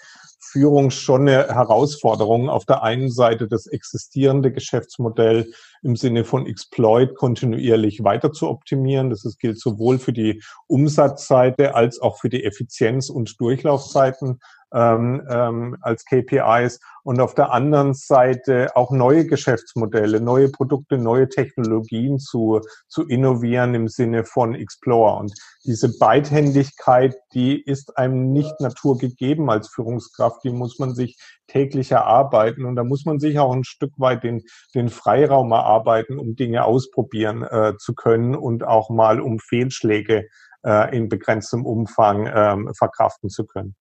Führung 0.45 0.91
schon 0.91 1.23
eine 1.23 1.49
Herausforderung. 1.49 2.51
Auf 2.51 2.67
der 2.67 2.83
einen 2.83 3.11
Seite 3.11 3.49
das 3.49 3.67
existierende 3.67 4.53
Geschäftsmodell 4.53 5.53
im 5.83 5.97
Sinne 5.97 6.25
von 6.25 6.47
Exploit 6.47 7.15
kontinuierlich 7.15 8.03
weiter 8.03 8.33
zu 8.33 8.49
optimieren. 8.49 9.11
Das 9.11 9.39
gilt 9.39 9.59
sowohl 9.59 9.99
für 9.99 10.13
die 10.13 10.43
Umsatzseite 10.67 11.75
als 11.75 12.01
auch 12.01 12.19
für 12.19 12.29
die 12.29 12.45
Effizienz 12.45 13.09
und 13.09 13.41
Durchlaufzeiten 13.41 14.41
ähm, 14.75 15.27
ähm, 15.29 15.77
als 15.81 16.05
KPIs 16.05 16.81
und 17.05 17.21
auf 17.21 17.35
der 17.35 17.53
anderen 17.53 17.95
Seite 17.95 18.75
auch 18.75 18.91
neue 18.91 19.27
Geschäftsmodelle, 19.27 20.21
neue 20.21 20.49
Produkte, 20.49 20.99
neue 20.99 21.29
Technologien 21.29 22.19
zu, 22.19 22.61
zu 22.89 23.07
innovieren 23.07 23.75
im 23.75 23.89
Sinne 23.89 24.25
von 24.25 24.55
Explore. 24.55 25.19
Und 25.19 25.35
diese 25.65 25.97
Beidhändigkeit, 25.99 27.17
die 27.35 27.61
ist 27.61 27.97
einem 27.97 28.33
nicht 28.33 28.61
naturgegeben 28.61 29.51
als 29.51 29.69
Führungskraft, 29.69 30.45
die 30.45 30.51
muss 30.51 30.79
man 30.79 30.95
sich 30.95 31.19
täglich 31.49 31.91
erarbeiten 31.91 32.65
und 32.65 32.77
da 32.77 32.85
muss 32.85 33.05
man 33.05 33.21
sich 33.21 33.39
auch 33.39 33.53
ein 33.53 33.65
Stück 33.65 33.93
weit 33.99 34.25
den, 34.25 34.43
den 34.75 34.89
Freiraum 34.89 35.53
erarbeiten, 35.53 36.19
um 36.19 36.35
Dinge 36.37 36.65
ausprobieren 36.65 37.43
äh, 37.43 37.75
zu 37.79 37.95
können 37.95 38.35
und 38.35 38.65
auch 38.65 38.91
mal 38.91 39.21
um 39.21 39.39
Fehlschläge 39.39 40.29
äh, 40.65 40.97
in 40.97 41.09
begrenztem 41.09 41.67
Umfang 41.67 42.27
äh, 42.27 42.75
verkraften 42.75 43.29
zu 43.29 43.45
können. 43.45 43.75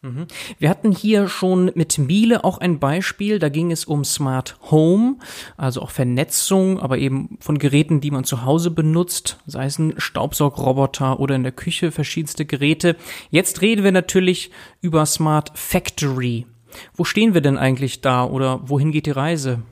Mhm. 0.00 0.28
Wir 0.60 0.70
hatten 0.70 0.92
hier 0.92 1.26
schon 1.26 1.72
mit 1.74 1.98
Miele 1.98 2.44
auch 2.44 2.58
ein 2.58 2.78
Beispiel, 2.78 3.40
da 3.40 3.48
ging 3.48 3.72
es 3.72 3.84
um 3.84 4.04
Smart 4.04 4.56
Home, 4.70 5.16
also 5.56 5.82
auch 5.82 5.90
Vernetzung, 5.90 6.78
aber 6.78 6.98
eben 6.98 7.36
von 7.40 7.58
Geräten, 7.58 8.00
die 8.00 8.12
man 8.12 8.22
zu 8.22 8.44
Hause 8.44 8.70
benutzt, 8.70 9.38
sei 9.46 9.64
es 9.64 9.78
ein 9.78 9.94
Staubsaugroboter 9.96 11.18
oder 11.18 11.34
in 11.34 11.42
der 11.42 11.52
Küche 11.52 11.90
verschiedenste 11.90 12.46
Geräte. 12.46 12.94
Jetzt 13.30 13.60
reden 13.60 13.82
wir 13.82 13.92
natürlich 13.92 14.52
über 14.80 15.04
Smart 15.04 15.50
Factory. 15.58 16.46
Wo 16.94 17.02
stehen 17.02 17.34
wir 17.34 17.40
denn 17.40 17.58
eigentlich 17.58 18.00
da 18.00 18.24
oder 18.24 18.68
wohin 18.68 18.92
geht 18.92 19.06
die 19.06 19.10
Reise? 19.10 19.62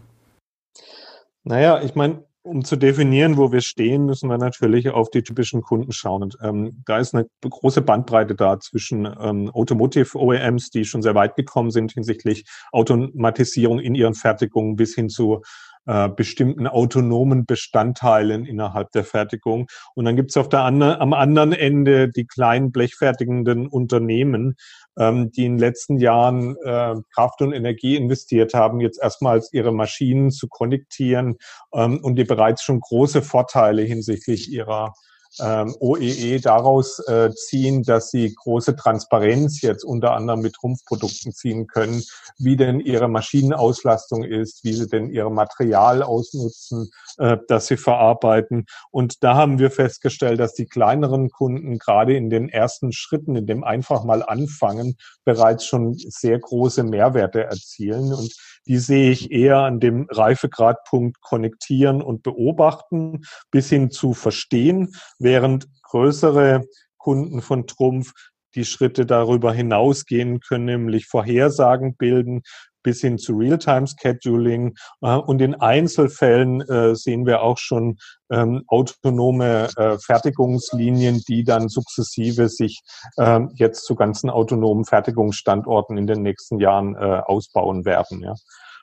Naja, 1.45 1.81
ich 1.83 1.95
meine, 1.95 2.26
um 2.47 2.65
zu 2.65 2.77
definieren, 2.77 3.37
wo 3.37 3.53
wir 3.53 3.61
stehen, 3.61 4.07
müssen 4.07 4.31
wir 4.31 4.39
natürlich 4.39 4.89
auf 4.91 5.11
die 5.11 5.23
typischen 5.23 5.63
Kunden 5.63 5.93
schauen. 5.93 6.31
Ähm, 6.41 6.83
da 6.87 6.99
ist 6.99 7.15
eine 7.15 7.27
große 7.43 7.83
Bandbreite 7.83 8.35
da 8.35 8.59
zwischen 8.61 9.05
ähm, 9.05 9.51
Automotive 9.51 10.17
OEMs, 10.19 10.71
die 10.71 10.85
schon 10.85 11.03
sehr 11.03 11.15
weit 11.15 11.35
gekommen 11.35 11.71
sind 11.71 11.93
hinsichtlich 11.93 12.45
Automatisierung 12.73 13.81
in 13.81 13.95
ihren 13.95 14.15
Fertigungen 14.15 14.77
bis 14.77 14.95
hin 14.95 15.09
zu 15.09 15.43
äh, 15.87 16.09
bestimmten 16.09 16.67
autonomen 16.67 17.47
Bestandteilen 17.47 18.45
innerhalb 18.45 18.91
der 18.93 19.05
Fertigung. 19.05 19.69
Und 19.95 20.05
dann 20.05 20.17
gibt 20.17 20.31
es 20.31 20.37
auf 20.37 20.49
der 20.49 20.63
andre, 20.63 21.01
am 21.01 21.13
anderen 21.13 21.53
Ende 21.53 22.09
die 22.09 22.27
kleinen 22.27 22.73
blechfertigenden 22.73 23.69
Unternehmen, 23.69 24.57
ähm, 24.99 25.31
die 25.31 25.45
in 25.45 25.55
den 25.55 25.59
letzten 25.59 25.99
Jahren 25.99 26.57
äh, 26.65 26.95
Kraft 27.15 27.43
und 27.43 27.53
Energie 27.53 27.97
investiert 27.97 28.55
haben, 28.55 28.81
jetzt 28.81 29.01
erstmals 29.03 29.53
ihre 29.53 29.73
Maschinen 29.73 30.31
zu 30.31 30.49
konnektieren 30.49 31.37
ähm, 31.75 32.01
und 32.03 32.17
die 32.17 32.25
bereits 32.25 32.63
schon 32.63 32.81
große 32.81 33.23
Vorteile 33.23 33.83
hinsichtlich 33.83 34.51
ihrer 34.51 34.95
ähm, 35.41 35.75
OEE 35.81 36.37
e 36.37 36.39
daraus 36.39 36.99
äh, 37.01 37.31
ziehen, 37.35 37.83
dass 37.83 38.11
sie 38.11 38.35
große 38.35 38.77
Transparenz 38.77 39.61
jetzt 39.61 39.85
unter 39.85 40.13
anderem 40.13 40.41
mit 40.41 40.55
Trumpfprodukten 40.55 41.33
ziehen 41.33 41.67
können, 41.67 42.03
wie 42.39 42.57
denn 42.57 42.81
ihre 42.81 43.09
Maschinenauslastung 43.09 44.25
ist, 44.25 44.65
wie 44.65 44.73
sie 44.73 44.87
denn 44.87 45.11
ihr 45.11 45.29
Material 45.29 46.03
ausnutzen, 46.03 46.91
äh, 47.19 47.37
das 47.49 47.67
sie 47.67 47.77
verarbeiten. 47.77 48.67
Und 48.91 49.23
da 49.23 49.35
haben 49.35 49.59
wir 49.59 49.71
festgestellt, 49.71 50.41
dass 50.41 50.55
die 50.55 50.67
kleineren 50.67 51.31
Kunden 51.31 51.79
gerade 51.79 52.17
in 52.17 52.31
den 52.31 52.49
ersten 52.49 52.93
Schritten, 52.93 53.37
in 53.37 53.47
dem 53.47 53.65
einfach 53.65 54.05
mal 54.05 54.23
anfangen, 54.23 54.97
bereits 55.25 55.67
schon 55.67 55.95
sehr 55.97 56.39
große 56.39 56.83
Mehrwerte 56.83 57.45
erzielen. 57.45 58.13
Und 58.13 58.35
die 58.67 58.79
sehe 58.79 59.11
ich 59.11 59.31
eher 59.31 59.59
an 59.59 59.81
dem 59.81 60.07
Reifegradpunkt 60.11 61.21
konnektieren 61.21 62.03
und 62.03 62.23
beobachten 62.23 63.25
bis 63.51 63.69
hin 63.69 63.91
zu 63.91 64.15
verstehen, 64.15 64.95
während 65.19 65.67
größere 65.83 66.65
Kunden 66.99 67.43
von 67.43 67.67
Trumpf 67.67 68.13
die 68.55 68.65
Schritte 68.65 69.07
darüber 69.07 69.53
hinausgehen 69.53 70.41
können, 70.41 70.65
nämlich 70.65 71.07
Vorhersagen 71.07 71.97
bilden 71.97 72.43
bis 72.87 73.01
hin 73.01 73.19
zu 73.19 73.35
Realtime-Scheduling. 73.37 74.77
Äh, 75.03 75.17
und 75.17 75.43
in 75.43 75.57
Einzelfällen 75.57 76.61
äh, 76.61 76.95
sehen 76.95 77.27
wir 77.27 77.43
auch 77.43 77.59
schon 77.59 77.97
ähm, 78.31 78.63
autonome 78.69 79.69
äh, 79.77 79.99
Fertigungslinien, 79.99 81.21
die 81.29 81.43
dann 81.43 81.69
sukzessive 81.69 82.49
sich 82.49 82.79
ähm, 83.19 83.51
jetzt 83.57 83.87
zu 83.87 83.97
ganzen 83.97 84.31
autonomen 84.31 84.85
Fertigungsstandorten 84.85 85.99
in 85.99 86.07
den 86.07 86.23
nächsten 86.23 86.61
Jahren 86.61 86.97
ausbauen 86.97 87.85
werden. 87.85 88.25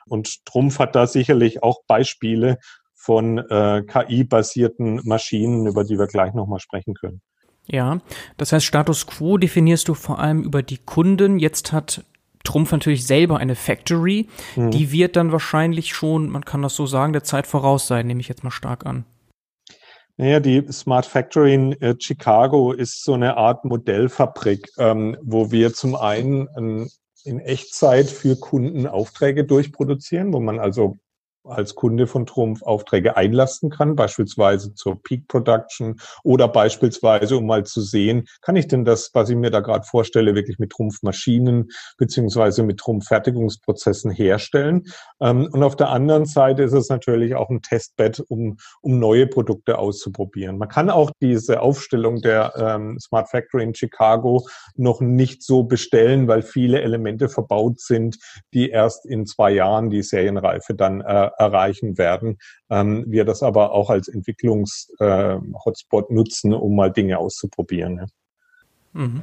Und 0.06 0.44
Trumpf 0.44 0.78
hat 0.78 0.94
da 0.94 1.06
sicherlich 1.06 1.62
auch 1.62 1.78
Beispiele 1.86 2.58
von 2.94 3.38
äh, 3.38 3.82
KI-basierten 3.86 5.00
Maschinen, 5.04 5.66
über 5.66 5.84
die 5.84 5.98
wir 5.98 6.06
gleich 6.06 6.34
nochmal 6.34 6.60
sprechen 6.60 6.94
können. 6.94 7.22
Ja, 7.66 7.98
das 8.36 8.52
heißt, 8.52 8.66
Status 8.66 9.06
Quo 9.06 9.38
definierst 9.38 9.88
du 9.88 9.94
vor 9.94 10.18
allem 10.18 10.42
über 10.42 10.62
die 10.62 10.78
Kunden. 10.78 11.38
Jetzt 11.38 11.72
hat 11.72 12.04
Trumpf 12.44 12.72
natürlich 12.72 13.06
selber 13.06 13.38
eine 13.38 13.56
Factory. 13.56 14.28
Mhm. 14.54 14.70
Die 14.70 14.92
wird 14.92 15.16
dann 15.16 15.32
wahrscheinlich 15.32 15.94
schon, 15.94 16.30
man 16.30 16.44
kann 16.44 16.62
das 16.62 16.76
so 16.76 16.86
sagen, 16.86 17.12
der 17.12 17.24
Zeit 17.24 17.46
voraus 17.46 17.86
sein, 17.86 18.06
nehme 18.06 18.20
ich 18.20 18.28
jetzt 18.28 18.44
mal 18.44 18.50
stark 18.50 18.86
an. 18.86 19.04
Naja, 20.16 20.38
die 20.38 20.64
Smart 20.70 21.06
Factory 21.06 21.54
in 21.54 21.72
äh, 21.80 21.96
Chicago 21.98 22.72
ist 22.72 23.02
so 23.02 23.14
eine 23.14 23.36
Art 23.36 23.64
Modellfabrik, 23.64 24.70
ähm, 24.78 25.16
wo 25.22 25.50
wir 25.50 25.74
zum 25.74 25.96
einen 25.96 26.48
ähm, 26.56 26.88
in 27.24 27.40
Echtzeit 27.40 28.08
für 28.08 28.36
Kunden 28.36 28.86
Aufträge 28.86 29.44
durchproduzieren, 29.44 30.32
wo 30.32 30.38
man 30.38 30.60
also 30.60 30.98
als 31.44 31.74
Kunde 31.74 32.06
von 32.06 32.26
Trumpf 32.26 32.62
Aufträge 32.62 33.16
einlasten 33.16 33.70
kann, 33.70 33.96
beispielsweise 33.96 34.74
zur 34.74 35.02
Peak 35.02 35.28
Production 35.28 35.96
oder 36.22 36.48
beispielsweise, 36.48 37.36
um 37.36 37.46
mal 37.46 37.64
zu 37.64 37.80
sehen, 37.80 38.26
kann 38.40 38.56
ich 38.56 38.66
denn 38.66 38.84
das, 38.84 39.10
was 39.12 39.28
ich 39.28 39.36
mir 39.36 39.50
da 39.50 39.60
gerade 39.60 39.84
vorstelle, 39.84 40.34
wirklich 40.34 40.58
mit 40.58 40.70
Trumpf 40.70 41.02
Maschinen 41.02 41.70
beziehungsweise 41.98 42.62
mit 42.62 42.78
Trumpf 42.78 43.06
Fertigungsprozessen 43.06 44.10
herstellen. 44.10 44.84
Ähm, 45.20 45.48
und 45.52 45.62
auf 45.62 45.76
der 45.76 45.90
anderen 45.90 46.24
Seite 46.24 46.62
ist 46.62 46.72
es 46.72 46.88
natürlich 46.88 47.34
auch 47.34 47.50
ein 47.50 47.62
Testbed, 47.62 48.20
um, 48.28 48.56
um 48.80 48.98
neue 48.98 49.26
Produkte 49.26 49.78
auszuprobieren. 49.78 50.58
Man 50.58 50.68
kann 50.68 50.90
auch 50.90 51.10
diese 51.20 51.60
Aufstellung 51.60 52.20
der 52.20 52.54
ähm, 52.56 52.98
Smart 52.98 53.28
Factory 53.28 53.64
in 53.64 53.74
Chicago 53.74 54.46
noch 54.76 55.00
nicht 55.00 55.42
so 55.42 55.64
bestellen, 55.64 56.28
weil 56.28 56.42
viele 56.42 56.80
Elemente 56.80 57.28
verbaut 57.28 57.80
sind, 57.80 58.16
die 58.52 58.70
erst 58.70 59.06
in 59.06 59.26
zwei 59.26 59.50
Jahren 59.50 59.90
die 59.90 60.02
Serienreife 60.02 60.74
dann 60.74 61.00
äh, 61.00 61.30
erreichen 61.38 61.98
werden. 61.98 62.38
Ähm, 62.70 63.04
wir 63.08 63.24
das 63.24 63.42
aber 63.42 63.72
auch 63.72 63.90
als 63.90 64.08
Entwicklungs-Hotspot 64.08 66.10
äh, 66.10 66.14
nutzen, 66.14 66.52
um 66.52 66.76
mal 66.76 66.92
Dinge 66.92 67.18
auszuprobieren. 67.18 67.98
Ja. 67.98 68.06
Mhm. 68.92 69.22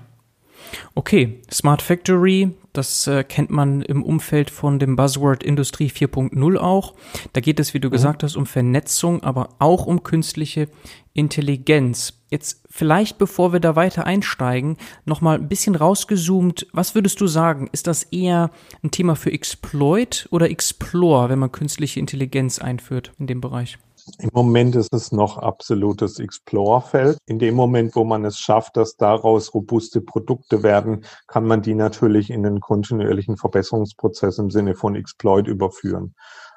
Okay, 0.95 1.41
Smart 1.51 1.81
Factory, 1.81 2.51
das 2.73 3.05
äh, 3.07 3.23
kennt 3.23 3.49
man 3.49 3.81
im 3.81 4.03
Umfeld 4.03 4.49
von 4.49 4.79
dem 4.79 4.95
Buzzword 4.95 5.43
Industrie 5.43 5.89
4.0 5.89 6.57
auch. 6.57 6.93
Da 7.33 7.41
geht 7.41 7.59
es, 7.59 7.73
wie 7.73 7.79
du 7.79 7.89
mhm. 7.89 7.93
gesagt 7.93 8.23
hast, 8.23 8.35
um 8.35 8.45
Vernetzung, 8.45 9.23
aber 9.23 9.49
auch 9.59 9.85
um 9.85 10.03
künstliche 10.03 10.69
Intelligenz. 11.13 12.13
Jetzt 12.29 12.63
vielleicht, 12.69 13.17
bevor 13.17 13.51
wir 13.51 13.59
da 13.59 13.75
weiter 13.75 14.05
einsteigen, 14.05 14.77
nochmal 15.03 15.37
ein 15.37 15.49
bisschen 15.49 15.75
rausgezoomt. 15.75 16.67
Was 16.71 16.95
würdest 16.95 17.19
du 17.19 17.27
sagen? 17.27 17.67
Ist 17.73 17.87
das 17.87 18.03
eher 18.03 18.51
ein 18.83 18.91
Thema 18.91 19.15
für 19.15 19.33
Exploit 19.33 20.27
oder 20.31 20.49
Explore, 20.49 21.29
wenn 21.29 21.39
man 21.39 21.51
künstliche 21.51 21.99
Intelligenz 21.99 22.59
einführt 22.59 23.11
in 23.19 23.27
dem 23.27 23.41
Bereich? 23.41 23.77
Im 24.19 24.29
Moment 24.33 24.75
ist 24.75 24.93
es 24.93 25.11
noch 25.11 25.37
absolutes 25.37 26.19
Explore-Feld. 26.19 27.17
In 27.25 27.39
dem 27.39 27.55
Moment, 27.55 27.95
wo 27.95 28.03
man 28.03 28.25
es 28.25 28.37
schafft, 28.37 28.77
dass 28.77 28.95
daraus 28.95 29.53
robuste 29.53 30.01
Produkte 30.01 30.63
werden, 30.63 31.05
kann 31.27 31.45
man 31.45 31.61
die 31.61 31.75
natürlich 31.75 32.29
in 32.29 32.43
den 32.43 32.59
kontinuierlichen 32.59 33.37
Verbesserungsprozess 33.37 34.37
im 34.37 34.49
Sinne 34.49 34.75
von 34.75 34.95
Exploit 34.95 35.47
überführen. 35.47 36.15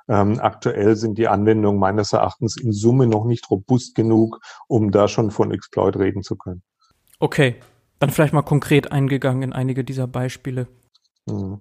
Ähm, 0.09 0.39
aktuell 0.41 0.97
sind 0.97 1.17
die 1.17 1.29
Anwendungen 1.29 1.81
meines 1.81 2.13
Erachtens 2.13 2.57
in 2.57 2.73
Summe 2.73 3.07
noch 3.07 3.25
nicht 3.25 3.51
robust 3.51 3.95
genug, 3.95 4.41
um 4.69 4.91
da 4.91 5.09
schon 5.09 5.31
von 5.31 5.51
Exploit 5.51 5.97
reden 5.97 6.23
zu 6.23 6.37
können. 6.37 6.63
Okay, 7.21 7.57
dann 7.99 8.11
vielleicht 8.11 8.35
mal 8.35 8.43
konkret 8.43 8.93
eingegangen 8.93 9.43
in 9.43 9.53
einige 9.53 9.83
dieser 9.83 10.07
Beispiele. 10.07 10.69
Mhm. 11.27 11.61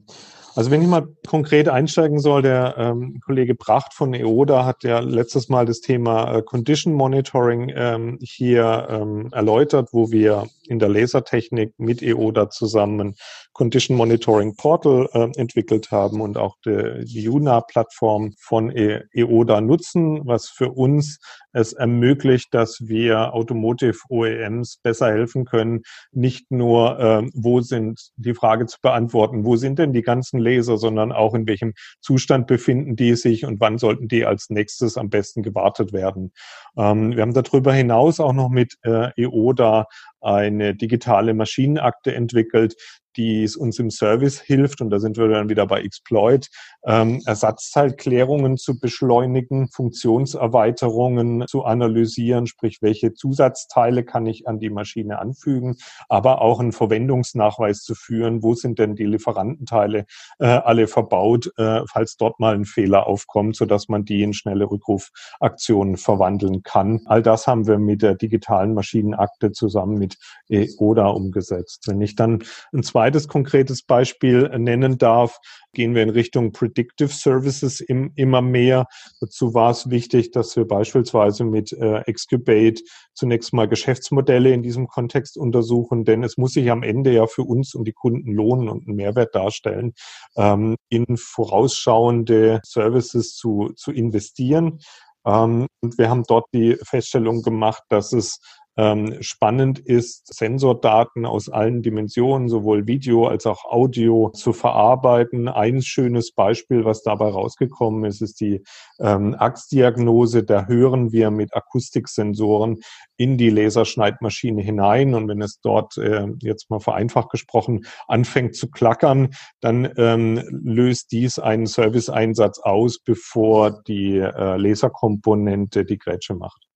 Also 0.55 0.69
wenn 0.69 0.81
ich 0.81 0.87
mal 0.87 1.07
konkret 1.27 1.67
einsteigen 1.67 2.19
soll, 2.19 2.43
der 2.43 2.75
ähm, 2.77 3.19
Kollege 3.25 3.55
Pracht 3.55 3.93
von 3.93 4.13
EODA 4.13 4.65
hat 4.65 4.83
ja 4.83 4.99
letztes 4.99 5.49
Mal 5.49 5.65
das 5.65 5.81
Thema 5.81 6.37
äh, 6.37 6.41
Condition 6.43 6.93
Monitoring 6.93 7.71
ähm, 7.75 8.19
hier 8.21 8.87
ähm, 8.89 9.29
erläutert, 9.31 9.89
wo 9.93 10.11
wir 10.11 10.47
in 10.67 10.79
der 10.79 10.89
Lasertechnik 10.89 11.73
mit 11.77 12.01
EODA 12.01 12.49
zusammen 12.49 13.15
Condition 13.53 13.95
Monitoring 13.97 14.55
Portal 14.55 15.07
äh, 15.13 15.29
entwickelt 15.39 15.91
haben 15.91 16.21
und 16.21 16.37
auch 16.37 16.55
die, 16.65 17.05
die 17.05 17.29
UNA-Plattform 17.29 18.33
von 18.39 18.71
e 18.71 19.01
EODA 19.13 19.61
nutzen, 19.61 20.21
was 20.25 20.49
für 20.49 20.71
uns 20.71 21.19
es 21.53 21.73
ermöglicht, 21.73 22.53
dass 22.53 22.79
wir 22.81 23.33
Automotive 23.33 23.97
OEMs 24.09 24.77
besser 24.81 25.07
helfen 25.07 25.45
können, 25.45 25.83
nicht 26.11 26.49
nur, 26.51 26.99
äh, 26.99 27.29
wo 27.33 27.61
sind 27.61 28.11
die 28.15 28.33
Frage 28.33 28.65
zu 28.65 28.77
beantworten, 28.81 29.45
wo 29.45 29.55
sind 29.55 29.77
denn 29.77 29.93
die 29.93 30.01
ganzen 30.01 30.39
Laser, 30.39 30.77
sondern 30.77 31.11
auch 31.11 31.35
in 31.35 31.47
welchem 31.47 31.73
Zustand 32.01 32.47
befinden 32.47 32.95
die 32.95 33.15
sich 33.15 33.45
und 33.45 33.59
wann 33.59 33.77
sollten 33.77 34.07
die 34.07 34.25
als 34.25 34.49
nächstes 34.49 34.97
am 34.97 35.09
besten 35.09 35.43
gewartet 35.43 35.93
werden. 35.93 36.33
Ähm, 36.75 37.15
wir 37.15 37.21
haben 37.21 37.33
darüber 37.33 37.71
hinaus 37.73 38.19
auch 38.19 38.33
noch 38.33 38.49
mit 38.49 38.75
äh, 38.83 39.09
EODA 39.15 39.85
eine 40.23 40.75
digitale 40.75 41.33
Maschinenakte 41.33 42.13
entwickelt, 42.13 42.75
die 43.15 43.43
es 43.43 43.55
uns 43.55 43.79
im 43.79 43.89
Service 43.89 44.39
hilft, 44.39 44.81
und 44.81 44.89
da 44.89 44.99
sind 44.99 45.17
wir 45.17 45.27
dann 45.27 45.49
wieder 45.49 45.67
bei 45.67 45.81
Exploit, 45.81 46.49
ähm, 46.85 47.21
Ersatzteilklärungen 47.25 48.57
zu 48.57 48.79
beschleunigen, 48.79 49.69
Funktionserweiterungen 49.69 51.45
zu 51.47 51.63
analysieren, 51.63 52.47
sprich, 52.47 52.79
welche 52.81 53.13
Zusatzteile 53.13 54.03
kann 54.03 54.25
ich 54.25 54.47
an 54.47 54.59
die 54.59 54.69
Maschine 54.69 55.19
anfügen, 55.19 55.77
aber 56.09 56.41
auch 56.41 56.59
einen 56.59 56.71
Verwendungsnachweis 56.71 57.81
zu 57.81 57.95
führen, 57.95 58.43
wo 58.43 58.53
sind 58.53 58.79
denn 58.79 58.95
die 58.95 59.05
Lieferantenteile 59.05 60.05
äh, 60.39 60.45
alle 60.45 60.87
verbaut, 60.87 61.51
äh, 61.57 61.81
falls 61.89 62.17
dort 62.17 62.39
mal 62.39 62.55
ein 62.55 62.65
Fehler 62.65 63.07
aufkommt, 63.07 63.55
sodass 63.55 63.87
man 63.87 64.05
die 64.05 64.23
in 64.23 64.33
schnelle 64.33 64.69
Rückrufaktionen 64.69 65.97
verwandeln 65.97 66.63
kann. 66.63 67.01
All 67.05 67.21
das 67.21 67.47
haben 67.47 67.67
wir 67.67 67.79
mit 67.79 68.01
der 68.01 68.15
digitalen 68.15 68.73
Maschinenakte 68.73 69.51
zusammen 69.51 69.97
mit 69.97 70.17
EODA 70.49 71.07
umgesetzt. 71.07 71.87
Wenn 71.87 72.01
ich 72.01 72.15
dann 72.15 72.43
ein 72.73 72.83
zweites 73.03 73.27
konkretes 73.27 73.83
Beispiel 73.83 74.47
nennen 74.57 74.97
darf, 74.97 75.37
gehen 75.73 75.93
wir 75.93 76.03
in 76.03 76.09
Richtung 76.09 76.53
Predictive 76.53 77.09
Services 77.09 77.81
im, 77.81 78.13
immer 78.15 78.41
mehr. 78.41 78.85
Dazu 79.19 79.53
war 79.53 79.71
es 79.71 79.89
wichtig, 79.89 80.31
dass 80.31 80.55
wir 80.55 80.65
beispielsweise 80.65 81.43
mit 81.43 81.73
äh, 81.73 81.97
Excubate 82.05 82.81
zunächst 83.13 83.51
mal 83.51 83.67
Geschäftsmodelle 83.67 84.53
in 84.53 84.63
diesem 84.63 84.87
Kontext 84.87 85.37
untersuchen, 85.37 86.05
denn 86.05 86.23
es 86.23 86.37
muss 86.37 86.53
sich 86.53 86.71
am 86.71 86.81
Ende 86.81 87.11
ja 87.11 87.27
für 87.27 87.43
uns 87.43 87.75
und 87.75 87.89
die 87.89 87.91
Kunden 87.91 88.31
lohnen 88.31 88.69
und 88.69 88.87
einen 88.87 88.95
Mehrwert 88.95 89.35
darstellen, 89.35 89.91
ähm, 90.37 90.77
in 90.87 91.17
vorausschauende 91.17 92.61
Services 92.63 93.35
zu, 93.35 93.73
zu 93.75 93.91
investieren. 93.91 94.79
Ähm, 95.25 95.67
und 95.81 95.97
wir 95.97 96.09
haben 96.09 96.23
dort 96.25 96.45
die 96.53 96.77
Feststellung 96.83 97.41
gemacht, 97.41 97.83
dass 97.89 98.13
es 98.13 98.39
ähm, 98.75 99.21
spannend 99.21 99.79
ist, 99.79 100.33
Sensordaten 100.33 101.25
aus 101.25 101.49
allen 101.49 101.81
Dimensionen, 101.81 102.49
sowohl 102.49 102.87
Video 102.87 103.27
als 103.27 103.45
auch 103.45 103.65
Audio, 103.65 104.31
zu 104.33 104.53
verarbeiten. 104.53 105.47
Ein 105.47 105.81
schönes 105.81 106.31
Beispiel, 106.31 106.83
was 106.85 107.03
dabei 107.03 107.29
rausgekommen 107.29 108.05
ist, 108.05 108.21
ist 108.21 108.41
die 108.41 108.63
ähm, 108.99 109.35
Achsdiagnose. 109.37 110.43
Da 110.43 110.65
hören 110.65 111.11
wir 111.11 111.29
mit 111.29 111.53
Akustiksensoren 111.55 112.79
in 113.17 113.37
die 113.37 113.49
Laserschneidmaschine 113.49 114.61
hinein. 114.61 115.13
Und 115.13 115.27
wenn 115.27 115.41
es 115.41 115.59
dort 115.61 115.97
äh, 115.97 116.27
jetzt 116.41 116.69
mal 116.69 116.79
vereinfacht 116.79 117.29
gesprochen 117.29 117.85
anfängt 118.07 118.55
zu 118.55 118.71
klackern, 118.71 119.29
dann 119.59 119.91
ähm, 119.97 120.41
löst 120.49 121.11
dies 121.11 121.37
einen 121.37 121.67
Serviceeinsatz 121.67 122.59
aus, 122.59 122.99
bevor 122.99 123.83
die 123.83 124.17
äh, 124.17 124.57
Laserkomponente 124.57 125.85
die 125.85 125.97
Grätsche 125.97 126.33
macht. 126.33 126.67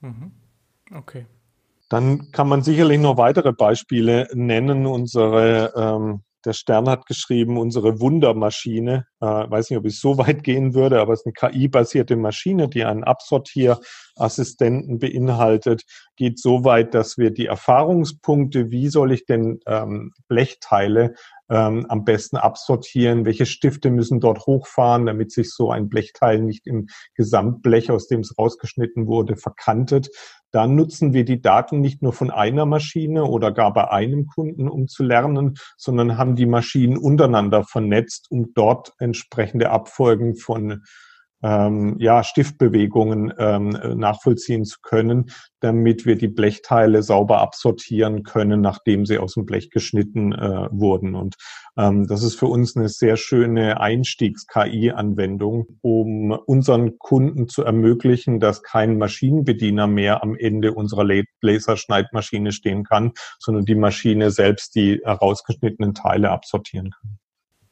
Mhm. 0.00 0.32
Okay. 0.94 1.26
Dann 1.88 2.30
kann 2.30 2.48
man 2.48 2.62
sicherlich 2.62 3.00
noch 3.00 3.16
weitere 3.16 3.52
Beispiele 3.52 4.28
nennen. 4.32 4.86
Unsere, 4.86 5.72
ähm, 5.76 6.22
der 6.44 6.52
Stern 6.52 6.88
hat 6.88 7.06
geschrieben, 7.06 7.58
unsere 7.58 8.00
Wundermaschine. 8.00 9.06
Äh, 9.20 9.26
weiß 9.26 9.70
nicht, 9.70 9.78
ob 9.78 9.86
ich 9.86 9.98
so 9.98 10.16
weit 10.18 10.44
gehen 10.44 10.74
würde, 10.74 11.00
aber 11.00 11.12
es 11.12 11.24
ist 11.24 11.26
eine 11.26 11.50
KI-basierte 11.50 12.16
Maschine, 12.16 12.68
die 12.68 12.84
einen 12.84 13.02
Absortierassistenten 13.02 15.00
beinhaltet. 15.00 15.82
Geht 16.16 16.38
so 16.38 16.64
weit, 16.64 16.94
dass 16.94 17.18
wir 17.18 17.32
die 17.32 17.46
Erfahrungspunkte, 17.46 18.70
wie 18.70 18.88
soll 18.88 19.12
ich 19.12 19.26
denn 19.26 19.58
ähm, 19.66 20.12
Blechteile 20.28 21.14
ähm, 21.50 21.84
am 21.88 22.04
besten 22.04 22.36
absortieren, 22.36 23.24
welche 23.24 23.44
Stifte 23.44 23.90
müssen 23.90 24.20
dort 24.20 24.46
hochfahren, 24.46 25.06
damit 25.06 25.32
sich 25.32 25.50
so 25.50 25.70
ein 25.70 25.88
Blechteil 25.88 26.40
nicht 26.40 26.66
im 26.66 26.86
Gesamtblech, 27.14 27.90
aus 27.90 28.06
dem 28.06 28.20
es 28.20 28.38
rausgeschnitten 28.38 29.06
wurde, 29.06 29.36
verkantet. 29.36 30.08
Dann 30.52 30.74
nutzen 30.74 31.12
wir 31.12 31.24
die 31.24 31.40
Daten 31.40 31.80
nicht 31.80 32.02
nur 32.02 32.12
von 32.12 32.30
einer 32.30 32.66
Maschine 32.66 33.24
oder 33.24 33.52
gar 33.52 33.72
bei 33.72 33.90
einem 33.90 34.26
Kunden, 34.26 34.68
um 34.68 34.88
zu 34.88 35.02
lernen, 35.02 35.56
sondern 35.76 36.16
haben 36.16 36.36
die 36.36 36.46
Maschinen 36.46 36.96
untereinander 36.96 37.64
vernetzt, 37.64 38.26
um 38.30 38.52
dort 38.54 38.92
entsprechende 38.98 39.70
Abfolgen 39.70 40.36
von 40.36 40.82
ähm, 41.42 41.96
ja, 41.98 42.22
Stiftbewegungen 42.22 43.32
ähm, 43.38 43.70
nachvollziehen 43.96 44.64
zu 44.64 44.78
können, 44.82 45.30
damit 45.60 46.06
wir 46.06 46.16
die 46.16 46.28
Blechteile 46.28 47.02
sauber 47.02 47.40
absortieren 47.40 48.22
können, 48.22 48.60
nachdem 48.60 49.06
sie 49.06 49.18
aus 49.18 49.34
dem 49.34 49.46
Blech 49.46 49.70
geschnitten 49.70 50.32
äh, 50.32 50.68
wurden. 50.70 51.14
Und 51.14 51.36
ähm, 51.76 52.06
das 52.06 52.22
ist 52.22 52.38
für 52.38 52.46
uns 52.46 52.76
eine 52.76 52.88
sehr 52.88 53.16
schöne 53.16 53.80
Einstiegs-KI-Anwendung, 53.80 55.66
um 55.82 56.32
unseren 56.32 56.98
Kunden 56.98 57.48
zu 57.48 57.62
ermöglichen, 57.62 58.40
dass 58.40 58.62
kein 58.62 58.98
Maschinenbediener 58.98 59.86
mehr 59.86 60.22
am 60.22 60.34
Ende 60.34 60.72
unserer 60.72 61.06
Laserschneidmaschine 61.40 62.52
stehen 62.52 62.84
kann, 62.84 63.12
sondern 63.38 63.64
die 63.64 63.74
Maschine 63.74 64.30
selbst 64.30 64.74
die 64.74 65.00
herausgeschnittenen 65.04 65.94
Teile 65.94 66.30
absortieren 66.30 66.90
kann. 66.90 67.18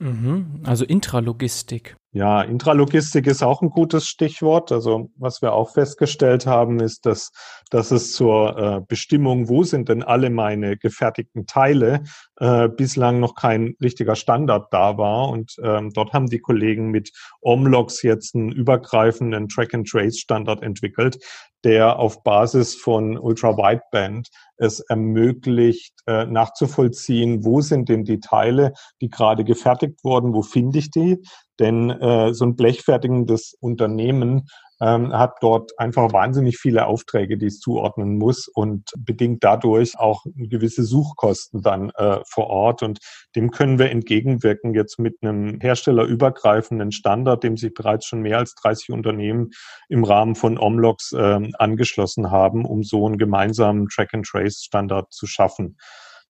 Mhm, 0.01 0.61
also 0.65 0.85
Intralogistik. 0.85 1.97
Ja, 2.13 2.41
Intralogistik 2.41 3.27
ist 3.27 3.43
auch 3.43 3.61
ein 3.61 3.69
gutes 3.69 4.07
Stichwort. 4.09 4.73
Also 4.73 5.11
was 5.17 5.43
wir 5.43 5.53
auch 5.53 5.75
festgestellt 5.75 6.47
haben, 6.47 6.81
ist, 6.81 7.05
dass, 7.05 7.33
dass 7.69 7.91
es 7.91 8.13
zur 8.13 8.57
äh, 8.57 8.81
Bestimmung, 8.81 9.51
wo 9.51 9.63
sind 9.63 9.91
denn 9.91 10.03
alle 10.03 10.31
meine 10.31 10.79
gefertigten 10.79 11.45
Teile, 11.45 12.05
äh, 12.37 12.69
bislang 12.71 13.21
noch 13.21 13.35
kein 13.35 13.75
richtiger 13.83 14.17
Standard 14.17 14.73
da 14.73 14.97
war. 14.97 15.29
Und 15.29 15.57
ähm, 15.63 15.91
dort 15.93 16.15
haben 16.15 16.29
die 16.29 16.39
Kollegen 16.39 16.91
mit 16.91 17.11
Omlogs 17.43 18.03
jetzt 18.03 18.35
einen 18.35 18.53
übergreifenden 18.53 19.47
Track-and-Trace-Standard 19.51 20.63
entwickelt, 20.63 21.19
der 21.63 21.99
auf 21.99 22.23
Basis 22.23 22.75
von 22.75 23.19
Ultra-Wideband 23.19 24.29
es 24.57 24.81
ermöglicht, 24.81 25.93
äh, 26.07 26.25
nachzuvollziehen, 26.25 27.45
wo 27.45 27.61
sind 27.61 27.91
denn 27.91 28.05
die 28.05 28.21
Teile, 28.21 28.73
die 29.03 29.11
gerade 29.11 29.45
gefertigt 29.45 30.03
wurden, 30.05 30.33
wo 30.33 30.41
finde 30.41 30.79
ich 30.79 30.91
die, 30.91 31.23
denn 31.59 31.91
äh, 31.91 32.35
so 32.35 32.45
ein 32.45 32.57
blechfertigendes 32.57 33.55
Unternehmen 33.61 34.49
ähm, 34.81 35.13
hat 35.13 35.37
dort 35.41 35.73
einfach 35.79 36.13
wahnsinnig 36.13 36.59
viele 36.59 36.87
Aufträge, 36.87 37.37
die 37.37 37.47
es 37.47 37.59
zuordnen 37.59 38.17
muss 38.17 38.49
und 38.49 38.91
bedingt 38.97 39.43
dadurch 39.43 39.99
auch 39.99 40.25
gewisse 40.37 40.85
Suchkosten 40.85 41.63
dann 41.63 41.91
äh, 41.97 42.21
vor 42.29 42.49
Ort. 42.49 42.83
Und 42.83 42.99
dem 43.35 43.51
können 43.51 43.79
wir 43.79 43.91
entgegenwirken 43.91 44.75
jetzt 44.75 44.99
mit 44.99 45.17
einem 45.23 45.61
herstellerübergreifenden 45.61 46.93
Standard, 46.93 47.43
dem 47.43 47.57
sich 47.57 47.75
bereits 47.75 48.07
schon 48.07 48.23
mehr 48.23 48.39
als 48.39 48.55
30 48.55 48.91
Unternehmen 48.91 49.51
im 49.89 50.05
Rahmen 50.05 50.35
von 50.35 50.59
Omlogs 50.59 51.13
äh, 51.13 51.41
angeschlossen 51.59 52.31
haben, 52.31 52.65
um 52.65 52.83
so 52.83 53.07
einen 53.07 53.19
gemeinsamen 53.19 53.89
Track-and-Trace-Standard 53.89 55.13
zu 55.13 55.27
schaffen. 55.27 55.77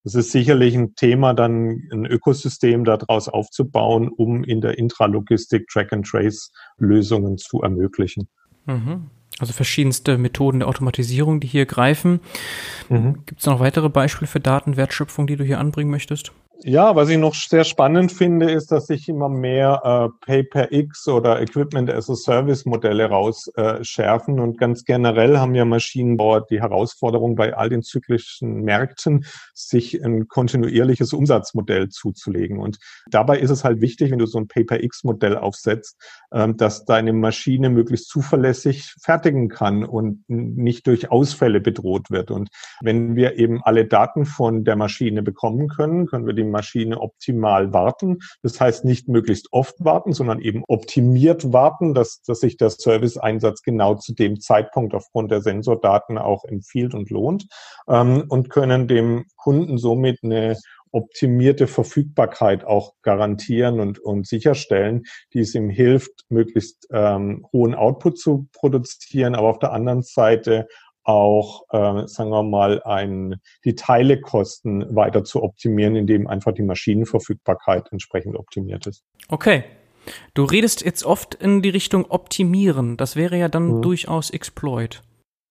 Das 0.04 0.14
ist 0.14 0.32
sicherlich 0.32 0.74
ein 0.74 0.94
Thema, 0.94 1.34
dann 1.34 1.82
ein 1.92 2.06
Ökosystem 2.06 2.84
daraus 2.84 3.28
aufzubauen, 3.28 4.08
um 4.08 4.44
in 4.44 4.61
der 4.61 4.78
Intralogistik 4.78 5.68
Track-and-Trace-Lösungen 5.68 7.37
zu 7.37 7.62
ermöglichen. 7.62 8.28
Mhm. 8.66 9.11
Also 9.38 9.52
verschiedenste 9.52 10.18
Methoden 10.18 10.61
der 10.61 10.68
Automatisierung, 10.68 11.40
die 11.40 11.46
hier 11.46 11.66
greifen. 11.66 12.20
Mhm. 12.88 13.24
Gibt 13.26 13.40
es 13.40 13.46
noch 13.46 13.61
weitere 13.61 13.88
Beispiele 13.88 14.26
für 14.26 14.40
Datenwertschöpfung, 14.40 15.26
die 15.26 15.37
du 15.37 15.44
hier 15.44 15.61
anbringen 15.61 15.90
möchtest? 15.90 16.32
Ja, 16.64 16.97
was 16.97 17.09
ich 17.09 17.18
noch 17.18 17.37
sehr 17.37 17.62
spannend 17.62 18.11
finde, 18.11 18.51
ist, 18.51 18.73
dass 18.73 18.88
sich 18.88 19.09
immer 19.09 19.29
mehr 19.29 19.81
äh, 19.85 20.27
Pay-per-X 20.27 21.07
oder 21.07 21.40
Equipment-as-a-Service-Modelle 21.40 23.09
rausschärfen. 23.09 24.38
Äh, 24.38 24.40
und 24.40 24.59
ganz 24.59 24.83
generell 24.83 25.38
haben 25.38 25.55
ja 25.55 25.64
Maschinenbauer 25.64 26.47
die 26.47 26.61
Herausforderung 26.61 27.37
bei 27.37 27.57
all 27.57 27.68
den 27.68 27.83
zyklischen 27.83 28.62
Märkten, 28.62 29.25
sich 29.55 30.05
ein 30.05 30.27
kontinuierliches 30.27 31.12
Umsatzmodell 31.12 31.90
zuzulegen. 31.90 32.59
Und 32.59 32.79
dabei 33.09 33.38
ist 33.38 33.51
es 33.51 33.62
halt 33.62 33.81
wichtig, 33.81 34.11
wenn 34.11 34.18
du 34.18 34.27
so 34.27 34.38
ein 34.38 34.49
Pay-per-X-Modell 34.49 35.37
aufsetzt, 35.37 35.97
äh, 36.33 36.53
dass 36.53 36.85
deine 36.85 37.12
Maschine 37.12 37.71
möglichst 37.71 38.09
zuverlässig 38.09 38.97
fertigen 39.01 39.49
kann 39.49 39.85
und 39.85 40.25
nicht 40.27 40.88
durch 40.88 41.12
Ausfälle 41.12 41.61
bedroht 41.61 42.11
wird. 42.11 42.33
Und 42.33 42.49
wenn 42.81 43.14
wir 43.14 43.38
eben 43.38 43.62
alle 43.62 43.85
Daten 43.85 44.25
von 44.25 44.64
der 44.64 44.75
Maschine 44.75 45.23
bekommen 45.23 45.68
können, 45.68 46.07
können 46.07 46.27
wir 46.27 46.35
die 46.35 46.47
Maschine 46.50 47.00
optimal 47.00 47.72
warten. 47.72 48.18
Das 48.42 48.61
heißt 48.61 48.84
nicht 48.84 49.08
möglichst 49.08 49.48
oft 49.52 49.76
warten, 49.84 50.12
sondern 50.12 50.40
eben 50.40 50.64
optimiert 50.68 51.52
warten, 51.52 51.94
dass, 51.94 52.22
dass 52.22 52.40
sich 52.40 52.56
der 52.56 52.70
Serviceeinsatz 52.70 53.62
genau 53.62 53.94
zu 53.94 54.14
dem 54.14 54.40
Zeitpunkt 54.40 54.94
aufgrund 54.94 55.30
der 55.30 55.40
Sensordaten 55.40 56.18
auch 56.18 56.44
empfiehlt 56.44 56.94
und 56.94 57.11
lohnt 57.11 57.46
ähm, 57.88 58.24
und 58.28 58.50
können 58.50 58.88
dem 58.88 59.26
Kunden 59.37 59.78
somit 59.78 60.18
eine 60.22 60.56
optimierte 60.92 61.66
Verfügbarkeit 61.66 62.64
auch 62.64 62.94
garantieren 63.02 63.80
und, 63.80 63.98
und 63.98 64.26
sicherstellen, 64.26 65.04
die 65.32 65.40
es 65.40 65.54
ihm 65.54 65.70
hilft, 65.70 66.24
möglichst 66.28 66.87
ähm, 66.90 67.46
hohen 67.52 67.74
Output 67.74 68.18
zu 68.18 68.48
produzieren, 68.52 69.34
aber 69.34 69.48
auf 69.48 69.58
der 69.58 69.72
anderen 69.72 70.02
Seite 70.02 70.66
auch, 71.09 71.62
äh, 71.71 72.07
sagen 72.07 72.29
wir 72.31 72.42
mal, 72.42 72.83
ein, 72.83 73.37
die 73.64 73.75
Teilekosten 73.75 74.94
weiter 74.94 75.25
zu 75.25 75.42
optimieren, 75.42 75.97
indem 75.97 76.27
einfach 76.27 76.53
die 76.53 76.62
Maschinenverfügbarkeit 76.62 77.90
entsprechend 77.90 78.37
optimiert 78.37 78.87
ist. 78.87 79.03
Okay. 79.29 79.64
Du 80.35 80.44
redest 80.44 80.85
jetzt 80.85 81.05
oft 81.05 81.35
in 81.35 81.62
die 81.62 81.68
Richtung 81.71 82.07
optimieren. 82.11 82.97
Das 82.97 83.16
wäre 83.16 83.38
ja 83.38 83.49
dann 83.49 83.79
mhm. 83.79 83.83
durchaus 83.83 84.31
Exploit. 84.31 85.03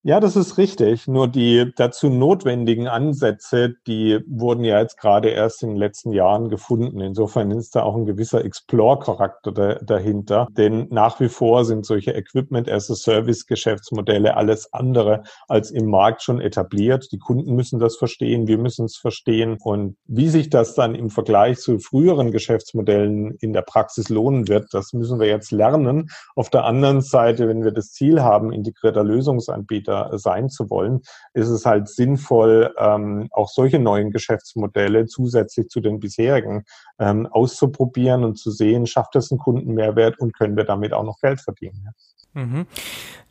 Ja, 0.04 0.22
das 0.22 0.38
ist 0.38 0.58
richtig. 0.58 1.08
Nur 1.08 1.28
die 1.28 1.74
dazu 1.76 2.08
notwendigen 2.08 2.88
Ansätze, 2.88 3.74
die 3.88 4.20
wurden 4.28 4.64
ja 4.64 4.80
jetzt 4.80 4.98
gerade 4.98 5.30
erst 5.30 5.64
in 5.64 5.70
den 5.70 5.78
letzten 5.78 6.14
Jahren 6.14 6.48
gefunden. 6.48 7.02
Insofern 7.02 7.52
ist 7.52 7.76
da 7.76 7.84
auch 7.84 7.96
ein 7.96 8.06
gewisser 8.06 8.46
Explore-Charakter 8.46 9.52
da, 9.52 9.76
dahinter. 9.76 10.48
Denn 10.52 10.88
nach 10.92 11.20
wie 11.20 11.28
vor 11.28 11.66
sind 11.66 11.86
solche 11.86 12.12
Equipment-as-a-Service-Geschäftsmodelle 12.12 14.38
alles 14.38 14.72
andere 14.72 15.24
als 15.50 15.72
im 15.72 15.88
Markt 15.88 16.24
schon 16.24 16.40
etabliert. 16.40 17.12
Die 17.12 17.20
Kunden 17.20 17.56
müssen 17.56 17.80
das 17.80 17.98
verstehen, 17.98 18.48
wir 18.48 18.60
müssen 18.60 18.86
es 18.86 18.96
verstehen. 18.96 19.58
Und 19.62 19.98
wie 20.06 20.30
sich 20.30 20.50
das 20.50 20.74
dann 20.74 20.96
im 20.96 21.10
Vergleich 21.10 21.58
zu 21.58 21.80
früheren 21.80 22.32
Geschäftsmodellen 22.32 23.36
in 23.42 23.52
der 23.52 23.64
Praxis 23.64 24.08
lohnen 24.08 24.48
wird, 24.48 24.74
das 24.74 24.94
müssen 24.94 25.20
wir 25.20 25.28
jetzt 25.28 25.52
lernen. 25.52 26.10
Auf 26.36 26.50
der 26.50 26.64
anderen 26.64 27.02
Seite, 27.02 27.50
wenn 27.50 27.66
wir 27.66 27.72
das 27.72 27.92
Ziel 27.92 28.22
haben, 28.22 28.54
integrierter 28.54 29.04
Lösungsanbieter 29.04 29.87
sein 30.14 30.50
zu 30.50 30.70
wollen, 30.70 31.02
ist 31.34 31.50
es 31.50 31.66
halt 31.66 31.88
sinnvoll, 31.90 32.74
ähm, 32.78 33.28
auch 33.32 33.50
solche 33.50 33.80
neuen 33.80 34.12
Geschäftsmodelle 34.12 35.06
zusätzlich 35.06 35.70
zu 35.70 35.80
den 35.80 36.00
bisherigen 36.00 36.64
ähm, 37.00 37.28
auszuprobieren 37.28 38.24
und 38.24 38.38
zu 38.38 38.52
sehen, 38.52 38.88
schafft 38.88 39.16
es 39.16 39.32
einen 39.32 39.40
Kundenmehrwert 39.40 40.20
und 40.20 40.34
können 40.34 40.56
wir 40.56 40.64
damit 40.64 40.94
auch 40.94 41.04
noch 41.04 41.20
Geld 41.20 41.42
verdienen. 41.42 41.90
Mhm. 42.34 42.68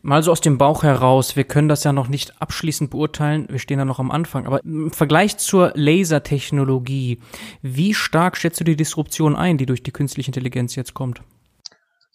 Mal 0.02 0.22
so 0.22 0.30
aus 0.30 0.40
dem 0.40 0.58
Bauch 0.58 0.82
heraus, 0.82 1.36
wir 1.36 1.44
können 1.44 1.68
das 1.68 1.84
ja 1.84 1.92
noch 1.92 2.08
nicht 2.08 2.40
abschließend 2.40 2.90
beurteilen, 2.90 3.46
wir 3.48 3.58
stehen 3.58 3.78
ja 3.78 3.84
noch 3.84 3.98
am 3.98 4.10
Anfang, 4.10 4.46
aber 4.46 4.62
im 4.64 4.90
Vergleich 4.90 5.36
zur 5.38 5.72
Lasertechnologie, 5.74 7.18
wie 7.62 7.94
stark 7.94 8.36
schätzt 8.36 8.60
du 8.60 8.64
die 8.64 8.76
Disruption 8.76 9.34
ein, 9.34 9.58
die 9.58 9.66
durch 9.66 9.82
die 9.82 9.92
künstliche 9.92 10.28
Intelligenz 10.28 10.76
jetzt 10.76 10.94
kommt? 10.94 11.22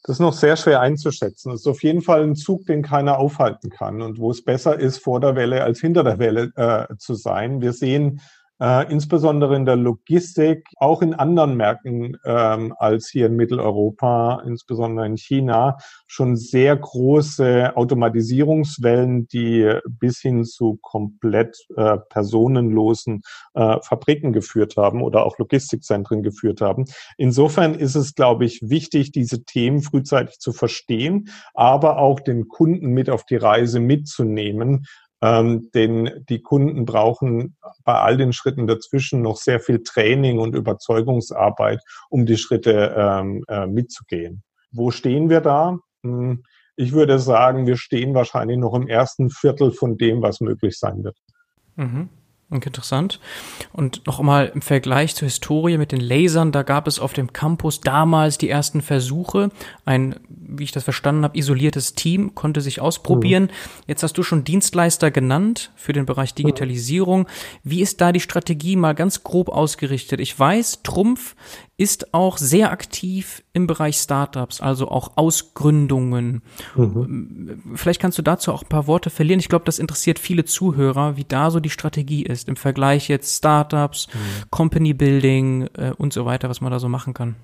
Das 0.03 0.15
ist 0.15 0.19
noch 0.19 0.33
sehr 0.33 0.55
schwer 0.57 0.81
einzuschätzen. 0.81 1.51
Das 1.51 1.61
ist 1.61 1.67
auf 1.67 1.83
jeden 1.83 2.01
Fall 2.01 2.23
ein 2.23 2.35
Zug, 2.35 2.65
den 2.65 2.81
keiner 2.81 3.19
aufhalten 3.19 3.69
kann 3.69 4.01
und 4.01 4.17
wo 4.17 4.31
es 4.31 4.43
besser 4.43 4.79
ist, 4.79 4.97
vor 4.97 5.19
der 5.19 5.35
Welle 5.35 5.63
als 5.63 5.79
hinter 5.79 6.03
der 6.03 6.17
Welle 6.17 6.51
äh, 6.55 6.95
zu 6.97 7.13
sein. 7.13 7.61
Wir 7.61 7.73
sehen 7.73 8.21
äh, 8.61 8.91
insbesondere 8.91 9.55
in 9.55 9.65
der 9.65 9.75
Logistik, 9.75 10.67
auch 10.77 11.01
in 11.01 11.15
anderen 11.15 11.57
Märkten 11.57 12.17
ähm, 12.25 12.73
als 12.77 13.09
hier 13.09 13.25
in 13.25 13.35
Mitteleuropa, 13.35 14.43
insbesondere 14.45 15.07
in 15.07 15.17
China, 15.17 15.77
schon 16.05 16.35
sehr 16.35 16.77
große 16.77 17.75
Automatisierungswellen, 17.75 19.27
die 19.27 19.79
bis 19.87 20.19
hin 20.19 20.45
zu 20.45 20.77
komplett 20.81 21.57
äh, 21.75 21.97
personenlosen 22.09 23.23
äh, 23.55 23.77
Fabriken 23.81 24.31
geführt 24.31 24.77
haben 24.77 25.01
oder 25.01 25.25
auch 25.25 25.39
Logistikzentren 25.39 26.21
geführt 26.21 26.61
haben. 26.61 26.85
Insofern 27.17 27.73
ist 27.73 27.95
es, 27.95 28.13
glaube 28.13 28.45
ich, 28.45 28.61
wichtig, 28.61 29.11
diese 29.11 29.43
Themen 29.43 29.81
frühzeitig 29.81 30.37
zu 30.37 30.53
verstehen, 30.53 31.29
aber 31.55 31.97
auch 31.97 32.19
den 32.19 32.47
Kunden 32.47 32.91
mit 32.91 33.09
auf 33.09 33.25
die 33.25 33.37
Reise 33.37 33.79
mitzunehmen, 33.79 34.85
ähm, 35.21 35.69
denn 35.73 36.25
die 36.29 36.41
Kunden 36.41 36.85
brauchen 36.85 37.55
bei 37.83 37.95
all 37.95 38.17
den 38.17 38.33
Schritten 38.33 38.67
dazwischen 38.67 39.21
noch 39.21 39.37
sehr 39.37 39.59
viel 39.59 39.83
Training 39.83 40.39
und 40.39 40.55
Überzeugungsarbeit, 40.55 41.81
um 42.09 42.25
die 42.25 42.37
Schritte 42.37 42.93
ähm, 42.97 43.43
äh, 43.47 43.67
mitzugehen. 43.67 44.43
Wo 44.71 44.91
stehen 44.91 45.29
wir 45.29 45.41
da? 45.41 45.79
Hm, 46.03 46.43
ich 46.75 46.93
würde 46.93 47.19
sagen, 47.19 47.67
wir 47.67 47.77
stehen 47.77 48.13
wahrscheinlich 48.13 48.57
noch 48.57 48.73
im 48.73 48.87
ersten 48.87 49.29
Viertel 49.29 49.71
von 49.71 49.97
dem, 49.97 50.21
was 50.21 50.41
möglich 50.41 50.77
sein 50.77 51.03
wird. 51.03 51.17
Mhm. 51.75 52.09
Interessant. 52.51 53.21
Und 53.71 54.05
noch 54.07 54.19
einmal 54.19 54.51
im 54.53 54.61
Vergleich 54.61 55.15
zur 55.15 55.27
Historie 55.27 55.77
mit 55.77 55.93
den 55.93 56.01
Lasern, 56.01 56.51
da 56.51 56.63
gab 56.63 56.85
es 56.85 56.99
auf 56.99 57.13
dem 57.13 57.31
Campus 57.31 57.79
damals 57.79 58.37
die 58.37 58.49
ersten 58.49 58.81
Versuche. 58.81 59.51
Ein, 59.85 60.17
wie 60.27 60.65
ich 60.65 60.73
das 60.73 60.83
verstanden 60.83 61.23
habe, 61.23 61.37
isoliertes 61.37 61.95
Team 61.95 62.35
konnte 62.35 62.59
sich 62.59 62.81
ausprobieren. 62.81 63.43
Mhm. 63.43 63.49
Jetzt 63.87 64.03
hast 64.03 64.17
du 64.17 64.23
schon 64.23 64.43
Dienstleister 64.43 65.11
genannt 65.11 65.71
für 65.77 65.93
den 65.93 66.05
Bereich 66.05 66.33
Digitalisierung. 66.33 67.27
Wie 67.63 67.81
ist 67.81 68.01
da 68.01 68.11
die 68.11 68.19
Strategie 68.19 68.75
mal 68.75 68.95
ganz 68.95 69.23
grob 69.23 69.47
ausgerichtet? 69.47 70.19
Ich 70.19 70.37
weiß, 70.37 70.83
Trumpf 70.83 71.35
ist 71.81 72.13
auch 72.13 72.37
sehr 72.37 72.71
aktiv 72.71 73.43
im 73.53 73.65
Bereich 73.65 73.97
Startups, 73.97 74.61
also 74.61 74.89
auch 74.89 75.13
Ausgründungen. 75.15 76.43
Mhm. 76.75 77.59
Vielleicht 77.73 77.99
kannst 77.99 78.19
du 78.19 78.21
dazu 78.21 78.53
auch 78.53 78.61
ein 78.61 78.69
paar 78.69 78.85
Worte 78.85 79.09
verlieren. 79.09 79.39
Ich 79.39 79.49
glaube, 79.49 79.65
das 79.65 79.79
interessiert 79.79 80.19
viele 80.19 80.45
Zuhörer, 80.45 81.17
wie 81.17 81.23
da 81.23 81.49
so 81.49 81.59
die 81.59 81.71
Strategie 81.71 82.21
ist 82.21 82.47
im 82.47 82.55
Vergleich 82.55 83.07
jetzt 83.07 83.35
Startups, 83.35 84.09
mhm. 84.13 84.51
Company 84.51 84.93
Building 84.93 85.69
äh, 85.75 85.93
und 85.97 86.13
so 86.13 86.23
weiter, 86.23 86.49
was 86.49 86.61
man 86.61 86.71
da 86.71 86.77
so 86.77 86.87
machen 86.87 87.15
kann. 87.15 87.35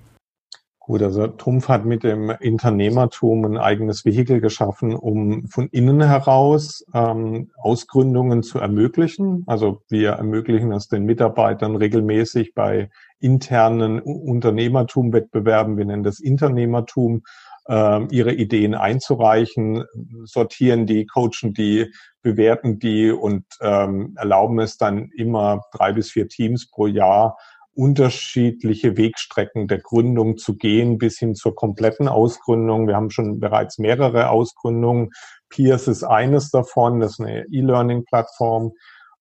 Gut, 0.88 1.02
also 1.02 1.26
Trumpf 1.26 1.68
hat 1.68 1.84
mit 1.84 2.02
dem 2.02 2.32
Unternehmertum 2.40 3.44
ein 3.44 3.58
eigenes 3.58 4.06
Vehikel 4.06 4.40
geschaffen, 4.40 4.94
um 4.94 5.46
von 5.48 5.68
innen 5.68 6.00
heraus 6.00 6.82
ähm, 6.94 7.50
Ausgründungen 7.58 8.42
zu 8.42 8.58
ermöglichen. 8.58 9.42
Also 9.46 9.82
wir 9.88 10.12
ermöglichen 10.12 10.72
es 10.72 10.88
den 10.88 11.04
Mitarbeitern 11.04 11.76
regelmäßig 11.76 12.54
bei 12.54 12.88
internen 13.20 14.00
Unternehmertum-Wettbewerben, 14.00 15.76
wir 15.76 15.84
nennen 15.84 16.02
das 16.02 16.20
Internehmertum, 16.20 17.22
äh, 17.68 18.04
ihre 18.10 18.32
Ideen 18.32 18.74
einzureichen, 18.74 19.84
sortieren 20.24 20.86
die, 20.86 21.06
coachen 21.06 21.52
die, 21.52 21.92
bewerten 22.22 22.78
die 22.78 23.10
und 23.10 23.44
ähm, 23.60 24.14
erlauben 24.16 24.58
es 24.60 24.76
dann 24.76 25.10
immer 25.16 25.62
drei 25.72 25.92
bis 25.92 26.10
vier 26.10 26.28
Teams 26.28 26.70
pro 26.70 26.86
Jahr 26.86 27.36
unterschiedliche 27.78 28.96
Wegstrecken 28.96 29.68
der 29.68 29.78
Gründung 29.78 30.36
zu 30.36 30.56
gehen 30.56 30.98
bis 30.98 31.16
hin 31.16 31.36
zur 31.36 31.54
kompletten 31.54 32.08
Ausgründung. 32.08 32.88
Wir 32.88 32.96
haben 32.96 33.10
schon 33.10 33.38
bereits 33.38 33.78
mehrere 33.78 34.30
Ausgründungen. 34.30 35.10
Peers 35.48 35.86
ist 35.86 36.02
eines 36.02 36.50
davon, 36.50 36.98
das 36.98 37.12
ist 37.12 37.20
eine 37.20 37.44
E-Learning-Plattform. 37.52 38.72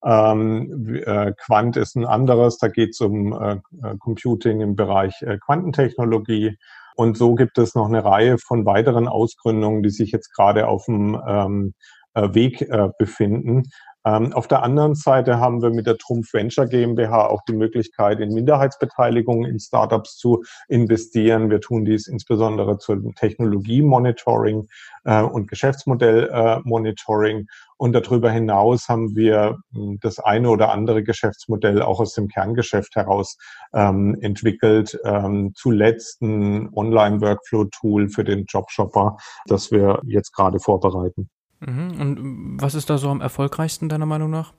Ähm, 0.03 1.01
äh, 1.05 1.33
Quant 1.37 1.75
ist 1.77 1.95
ein 1.95 2.05
anderes, 2.05 2.57
da 2.57 2.67
geht 2.67 2.91
es 2.91 3.01
um 3.01 3.33
äh, 3.33 3.57
Computing 3.99 4.61
im 4.61 4.75
Bereich 4.75 5.21
äh, 5.21 5.37
Quantentechnologie. 5.37 6.57
Und 6.95 7.17
so 7.17 7.35
gibt 7.35 7.57
es 7.57 7.75
noch 7.75 7.87
eine 7.87 8.03
Reihe 8.03 8.37
von 8.37 8.65
weiteren 8.65 9.07
Ausgründungen, 9.07 9.83
die 9.83 9.89
sich 9.89 10.11
jetzt 10.11 10.33
gerade 10.33 10.67
auf 10.67 10.85
dem 10.85 11.19
ähm, 11.27 11.73
äh, 12.13 12.33
Weg 12.33 12.61
äh, 12.61 12.89
befinden. 12.97 13.63
Ähm, 14.07 14.31
auf 14.31 14.47
der 14.47 14.63
anderen 14.63 14.95
Seite 14.95 15.39
haben 15.39 15.61
wir 15.61 15.69
mit 15.69 15.85
der 15.85 15.97
Trumpf 15.97 16.33
Venture 16.33 16.65
GmbH 16.65 17.27
auch 17.27 17.41
die 17.47 17.53
Möglichkeit, 17.53 18.21
in 18.21 18.33
Minderheitsbeteiligungen 18.33 19.49
in 19.49 19.59
Startups 19.59 20.15
zu 20.17 20.43
investieren. 20.69 21.49
Wir 21.49 21.59
tun 21.59 21.83
dies 21.83 22.07
insbesondere 22.07 22.77
zum 22.77 23.15
Technologie-Monitoring 23.15 24.67
äh, 25.03 25.21
und 25.21 25.49
Geschäftsmodell-Monitoring. 25.49 27.39
Äh, 27.39 27.45
und 27.75 27.93
darüber 27.93 28.31
hinaus 28.31 28.87
haben 28.87 29.15
wir 29.15 29.57
hm, 29.73 29.99
das 30.01 30.19
eine 30.19 30.49
oder 30.51 30.71
andere 30.71 31.03
Geschäftsmodell 31.03 31.81
auch 31.81 31.99
aus 31.99 32.13
dem 32.13 32.29
Kerngeschäft 32.29 32.95
heraus 32.95 33.37
ähm, 33.73 34.17
entwickelt. 34.21 34.97
Ähm, 35.03 35.51
zuletzt 35.53 36.21
ein 36.21 36.69
Online-Workflow-Tool 36.73 38.07
für 38.07 38.23
den 38.23 38.45
Jobshopper, 38.45 39.17
das 39.47 39.71
wir 39.71 40.01
jetzt 40.05 40.31
gerade 40.33 40.59
vorbereiten. 40.59 41.29
Mhm. 41.59 42.01
Und 42.01 42.61
was 42.61 42.75
ist 42.75 42.89
da 42.89 42.97
so 42.97 43.09
am 43.09 43.21
erfolgreichsten 43.21 43.89
deiner 43.89 44.05
Meinung 44.05 44.29
nach? 44.29 44.53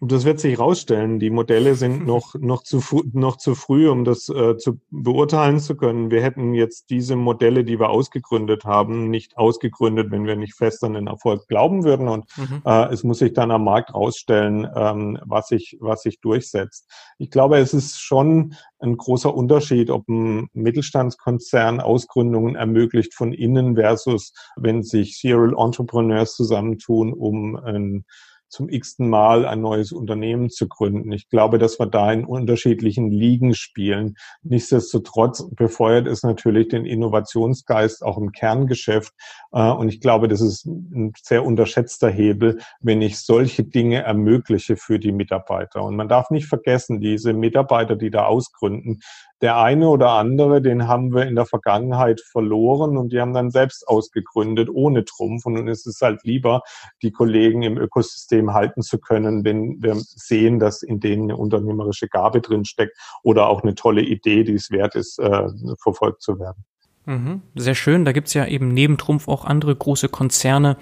Das 0.00 0.26
wird 0.26 0.40
sich 0.40 0.58
rausstellen. 0.58 1.18
Die 1.18 1.30
Modelle 1.30 1.74
sind 1.74 2.06
noch, 2.06 2.34
noch, 2.34 2.62
zu, 2.62 2.82
noch 3.12 3.36
zu 3.36 3.54
früh, 3.54 3.88
um 3.88 4.04
das 4.04 4.28
äh, 4.28 4.56
zu 4.58 4.78
beurteilen 4.90 5.58
zu 5.58 5.76
können. 5.76 6.10
Wir 6.10 6.22
hätten 6.22 6.54
jetzt 6.54 6.90
diese 6.90 7.16
Modelle, 7.16 7.64
die 7.64 7.80
wir 7.80 7.88
ausgegründet 7.88 8.64
haben, 8.64 9.08
nicht 9.10 9.38
ausgegründet, 9.38 10.10
wenn 10.10 10.26
wir 10.26 10.36
nicht 10.36 10.54
fest 10.54 10.84
an 10.84 10.94
den 10.94 11.06
Erfolg 11.06 11.48
glauben 11.48 11.84
würden. 11.84 12.08
Und 12.08 12.26
mhm. 12.36 12.62
äh, 12.64 12.92
es 12.92 13.04
muss 13.04 13.18
sich 13.18 13.32
dann 13.32 13.50
am 13.50 13.64
Markt 13.64 13.94
rausstellen, 13.94 14.68
ähm, 14.74 15.18
was, 15.24 15.48
sich, 15.48 15.78
was 15.80 16.02
sich 16.02 16.20
durchsetzt. 16.20 16.90
Ich 17.18 17.30
glaube, 17.30 17.58
es 17.58 17.72
ist 17.72 17.98
schon 17.98 18.54
ein 18.78 18.96
großer 18.98 19.34
Unterschied, 19.34 19.90
ob 19.90 20.06
ein 20.08 20.48
Mittelstandskonzern 20.52 21.80
Ausgründungen 21.80 22.54
ermöglicht 22.56 23.14
von 23.14 23.32
innen 23.32 23.76
versus 23.76 24.32
wenn 24.56 24.82
sich 24.82 25.18
Serial 25.18 25.54
Entrepreneurs 25.56 26.34
zusammentun, 26.34 27.12
um 27.14 27.56
ein 27.56 28.04
zum 28.48 28.68
x-ten 28.68 29.08
Mal 29.08 29.46
ein 29.46 29.60
neues 29.60 29.92
Unternehmen 29.92 30.50
zu 30.50 30.68
gründen. 30.68 31.12
Ich 31.12 31.28
glaube, 31.28 31.58
dass 31.58 31.78
wir 31.78 31.86
da 31.86 32.12
in 32.12 32.24
unterschiedlichen 32.24 33.10
Ligen 33.10 33.54
spielen. 33.54 34.16
Nichtsdestotrotz 34.42 35.48
befeuert 35.54 36.06
es 36.06 36.22
natürlich 36.22 36.68
den 36.68 36.86
Innovationsgeist 36.86 38.02
auch 38.02 38.18
im 38.18 38.32
Kerngeschäft. 38.32 39.12
Äh, 39.52 39.70
und 39.70 39.88
ich 39.88 40.00
glaube, 40.00 40.28
das 40.28 40.40
ist 40.40 40.66
ein 40.66 41.12
sehr 41.20 41.44
unterschätzter 41.44 42.08
Hebel, 42.08 42.58
wenn 42.80 43.02
ich 43.02 43.18
solche 43.20 43.64
Dinge 43.64 44.02
ermögliche 44.02 44.76
für 44.76 44.98
die 44.98 45.12
Mitarbeiter. 45.12 45.82
Und 45.82 45.96
man 45.96 46.08
darf 46.08 46.30
nicht 46.30 46.46
vergessen, 46.46 47.00
diese 47.00 47.32
Mitarbeiter, 47.32 47.96
die 47.96 48.10
da 48.10 48.26
ausgründen, 48.26 49.00
der 49.42 49.58
eine 49.58 49.88
oder 49.88 50.10
andere, 50.12 50.62
den 50.62 50.88
haben 50.88 51.14
wir 51.14 51.26
in 51.26 51.34
der 51.34 51.44
Vergangenheit 51.44 52.22
verloren 52.22 52.96
und 52.96 53.12
die 53.12 53.20
haben 53.20 53.34
dann 53.34 53.50
selbst 53.50 53.86
ausgegründet 53.86 54.70
ohne 54.72 55.04
Trumpf. 55.04 55.44
Und 55.44 55.54
nun 55.54 55.68
ist 55.68 55.86
es 55.86 56.00
halt 56.00 56.24
lieber, 56.24 56.62
die 57.02 57.12
Kollegen 57.12 57.62
im 57.62 57.76
Ökosystem 57.76 58.35
halten 58.52 58.82
zu 58.82 58.98
können, 58.98 59.44
wenn 59.44 59.82
wir 59.82 59.94
sehen, 59.96 60.58
dass 60.58 60.82
in 60.82 61.00
denen 61.00 61.24
eine 61.24 61.36
unternehmerische 61.36 62.08
Gabe 62.08 62.40
drin 62.40 62.64
steckt 62.64 62.96
oder 63.22 63.48
auch 63.48 63.62
eine 63.62 63.74
tolle 63.74 64.02
Idee, 64.02 64.44
die 64.44 64.54
es 64.54 64.70
wert 64.70 64.94
ist, 64.94 65.18
äh, 65.18 65.48
verfolgt 65.80 66.22
zu 66.22 66.38
werden. 66.38 66.64
Mhm, 67.06 67.42
sehr 67.54 67.76
schön. 67.76 68.04
Da 68.04 68.10
gibt's 68.10 68.34
ja 68.34 68.46
eben 68.46 68.68
neben 68.68 68.98
Trumpf 68.98 69.28
auch 69.28 69.44
andere 69.44 69.74
große 69.74 70.08
Konzerne, 70.08 70.76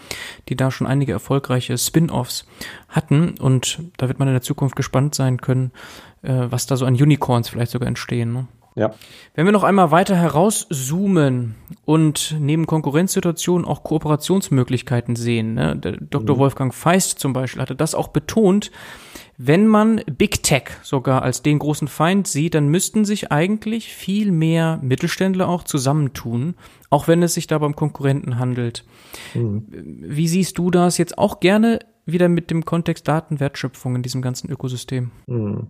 die 0.49 0.57
da 0.57 0.71
schon 0.71 0.87
einige 0.87 1.13
erfolgreiche 1.13 1.77
Spin-offs 1.77 2.47
hatten. 2.89 3.39
Und 3.39 3.83
da 3.99 4.09
wird 4.09 4.19
man 4.19 4.29
in 4.29 4.35
der 4.35 4.43
Zukunft 4.43 4.75
gespannt 4.75 5.15
sein 5.15 5.41
können, 5.43 5.71
äh, 6.23 6.47
was 6.49 6.67
da 6.67 6.77
so 6.77 6.87
an 6.87 6.95
Unicorns 6.95 7.51
vielleicht 7.51 7.73
sogar 7.73 7.89
entstehen. 7.89 8.33
Ne? 8.33 8.47
Ja. 8.77 8.93
Wenn 9.35 9.45
wir 9.45 9.53
noch 9.53 9.63
einmal 9.63 9.93
weiter 9.93 10.17
herauszoomen 10.17 11.55
und 11.85 12.37
neben 12.41 12.67
Konkurrenzsituationen 12.67 13.67
auch 13.67 13.85
Kooperationsmöglichkeiten 13.85 15.15
sehen, 15.15 15.55
ne? 15.55 15.77
Dr. 15.77 16.35
Mhm. 16.35 16.41
Wolfgang 16.41 16.75
Feist 16.75 17.21
zum 17.21 17.33
Beispiel 17.33 17.63
hatte 17.63 17.77
das 17.77 17.95
auch 17.95 18.09
betont, 18.09 18.73
wenn 19.37 19.67
man 19.67 20.01
Big 20.07 20.43
Tech 20.43 20.65
sogar 20.83 21.23
als 21.23 21.43
den 21.43 21.59
großen 21.59 21.89
Feind 21.89 22.27
sieht, 22.27 22.55
dann 22.55 22.69
müssten 22.69 23.05
sich 23.05 23.33
eigentlich 23.33 23.93
viel 23.93 24.31
mehr 24.31 24.79
Mittelständler 24.83 25.49
auch 25.49 25.65
zusammentun, 25.65 26.55
auch 26.91 27.09
wenn 27.09 27.23
es 27.23 27.35
sich 27.35 27.47
da 27.47 27.59
beim 27.59 27.75
Konkurrenten 27.75 28.39
handelt. 28.39 28.85
Mhm. 29.35 29.67
Wie 29.71 30.29
siehst 30.29 30.59
du 30.59 30.71
das 30.71 30.99
jetzt 30.99 31.19
auch 31.19 31.41
gerne 31.41 31.81
wieder 32.07 32.29
mit 32.29 32.51
dem 32.51 32.65
Kontext 32.65 33.09
Datenwertschöpfung 33.09 33.97
in 33.97 34.03
diesem 34.03 34.23
ganzen 34.23 34.51
Ökosystem? 34.51 35.11
Mhm. 35.27 35.69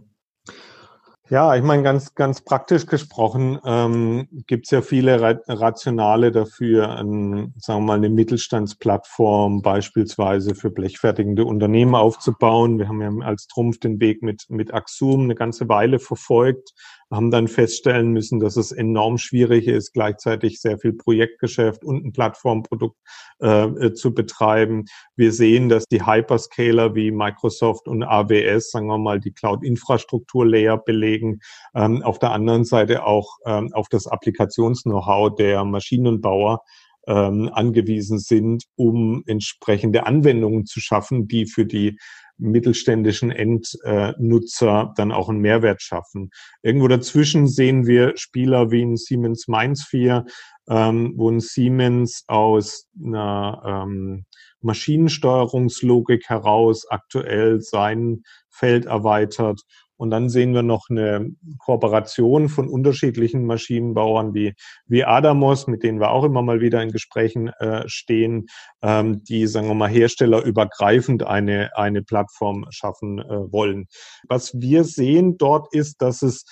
Ja, 1.30 1.56
ich 1.56 1.62
meine, 1.62 1.82
ganz, 1.82 2.14
ganz 2.14 2.42
praktisch 2.42 2.84
gesprochen 2.84 3.58
ähm, 3.64 4.28
gibt 4.46 4.66
es 4.66 4.70
ja 4.72 4.82
viele 4.82 5.40
Rationale 5.48 6.30
dafür, 6.30 6.98
ein, 6.98 7.54
sagen 7.56 7.80
wir 7.80 7.86
mal, 7.86 7.96
eine 7.96 8.10
Mittelstandsplattform 8.10 9.62
beispielsweise 9.62 10.54
für 10.54 10.68
blechfertigende 10.68 11.46
Unternehmen 11.46 11.94
aufzubauen. 11.94 12.78
Wir 12.78 12.88
haben 12.88 13.00
ja 13.00 13.26
als 13.26 13.46
Trumpf 13.46 13.80
den 13.80 14.00
Weg 14.00 14.22
mit, 14.22 14.44
mit 14.50 14.74
Axum 14.74 15.22
eine 15.22 15.34
ganze 15.34 15.66
Weile 15.66 15.98
verfolgt 15.98 16.74
haben 17.14 17.30
dann 17.30 17.48
feststellen 17.48 18.12
müssen, 18.12 18.40
dass 18.40 18.56
es 18.56 18.72
enorm 18.72 19.18
schwierig 19.18 19.66
ist, 19.66 19.92
gleichzeitig 19.92 20.60
sehr 20.60 20.78
viel 20.78 20.92
Projektgeschäft 20.92 21.84
und 21.84 22.04
ein 22.04 22.12
Plattformprodukt 22.12 22.96
äh, 23.40 23.92
zu 23.92 24.14
betreiben. 24.14 24.84
Wir 25.16 25.32
sehen, 25.32 25.68
dass 25.68 25.84
die 25.86 26.06
Hyperscaler 26.06 26.94
wie 26.94 27.10
Microsoft 27.10 27.88
und 27.88 28.02
AWS, 28.02 28.70
sagen 28.70 28.86
wir 28.86 28.98
mal, 28.98 29.20
die 29.20 29.32
Cloud-Infrastruktur-Layer 29.32 30.78
belegen. 30.78 31.40
Ähm, 31.74 32.02
auf 32.02 32.18
der 32.18 32.32
anderen 32.32 32.64
Seite 32.64 33.04
auch 33.04 33.36
ähm, 33.46 33.70
auf 33.72 33.88
das 33.88 34.06
Applikations-Know-how 34.06 35.34
der 35.34 35.64
Maschinenbauer 35.64 36.62
ähm, 37.06 37.50
angewiesen 37.52 38.18
sind, 38.18 38.64
um 38.76 39.22
entsprechende 39.26 40.06
Anwendungen 40.06 40.66
zu 40.66 40.80
schaffen, 40.80 41.28
die 41.28 41.46
für 41.46 41.66
die 41.66 41.98
mittelständischen 42.36 43.30
Endnutzer 43.30 44.92
dann 44.96 45.12
auch 45.12 45.28
einen 45.28 45.40
Mehrwert 45.40 45.82
schaffen. 45.82 46.30
Irgendwo 46.62 46.88
dazwischen 46.88 47.46
sehen 47.46 47.86
wir 47.86 48.16
Spieler 48.16 48.70
wie 48.70 48.84
ein 48.84 48.96
Siemens 48.96 49.48
Mindsphere, 49.48 50.24
ähm, 50.68 51.14
wo 51.16 51.30
ein 51.30 51.40
Siemens 51.40 52.24
aus 52.26 52.88
einer 53.02 53.84
ähm, 53.86 54.24
Maschinensteuerungslogik 54.60 56.28
heraus 56.28 56.86
aktuell 56.88 57.60
sein 57.60 58.22
Feld 58.48 58.86
erweitert 58.86 59.60
und 59.96 60.10
dann 60.10 60.28
sehen 60.28 60.54
wir 60.54 60.62
noch 60.62 60.90
eine 60.90 61.30
Kooperation 61.58 62.48
von 62.48 62.68
unterschiedlichen 62.68 63.46
Maschinenbauern 63.46 64.34
wie, 64.34 64.54
wie 64.86 65.04
Adamos, 65.04 65.66
mit 65.66 65.82
denen 65.82 66.00
wir 66.00 66.10
auch 66.10 66.24
immer 66.24 66.42
mal 66.42 66.60
wieder 66.60 66.82
in 66.82 66.90
Gesprächen 66.90 67.48
äh, 67.48 67.88
stehen, 67.88 68.46
ähm, 68.82 69.22
die, 69.24 69.46
sagen 69.46 69.68
wir 69.68 69.74
mal, 69.74 69.88
herstellerübergreifend 69.88 71.22
eine, 71.24 71.76
eine 71.76 72.02
Plattform 72.02 72.66
schaffen 72.70 73.18
äh, 73.18 73.52
wollen. 73.52 73.86
Was 74.28 74.52
wir 74.60 74.84
sehen 74.84 75.38
dort 75.38 75.72
ist, 75.72 76.02
dass 76.02 76.22
es 76.22 76.44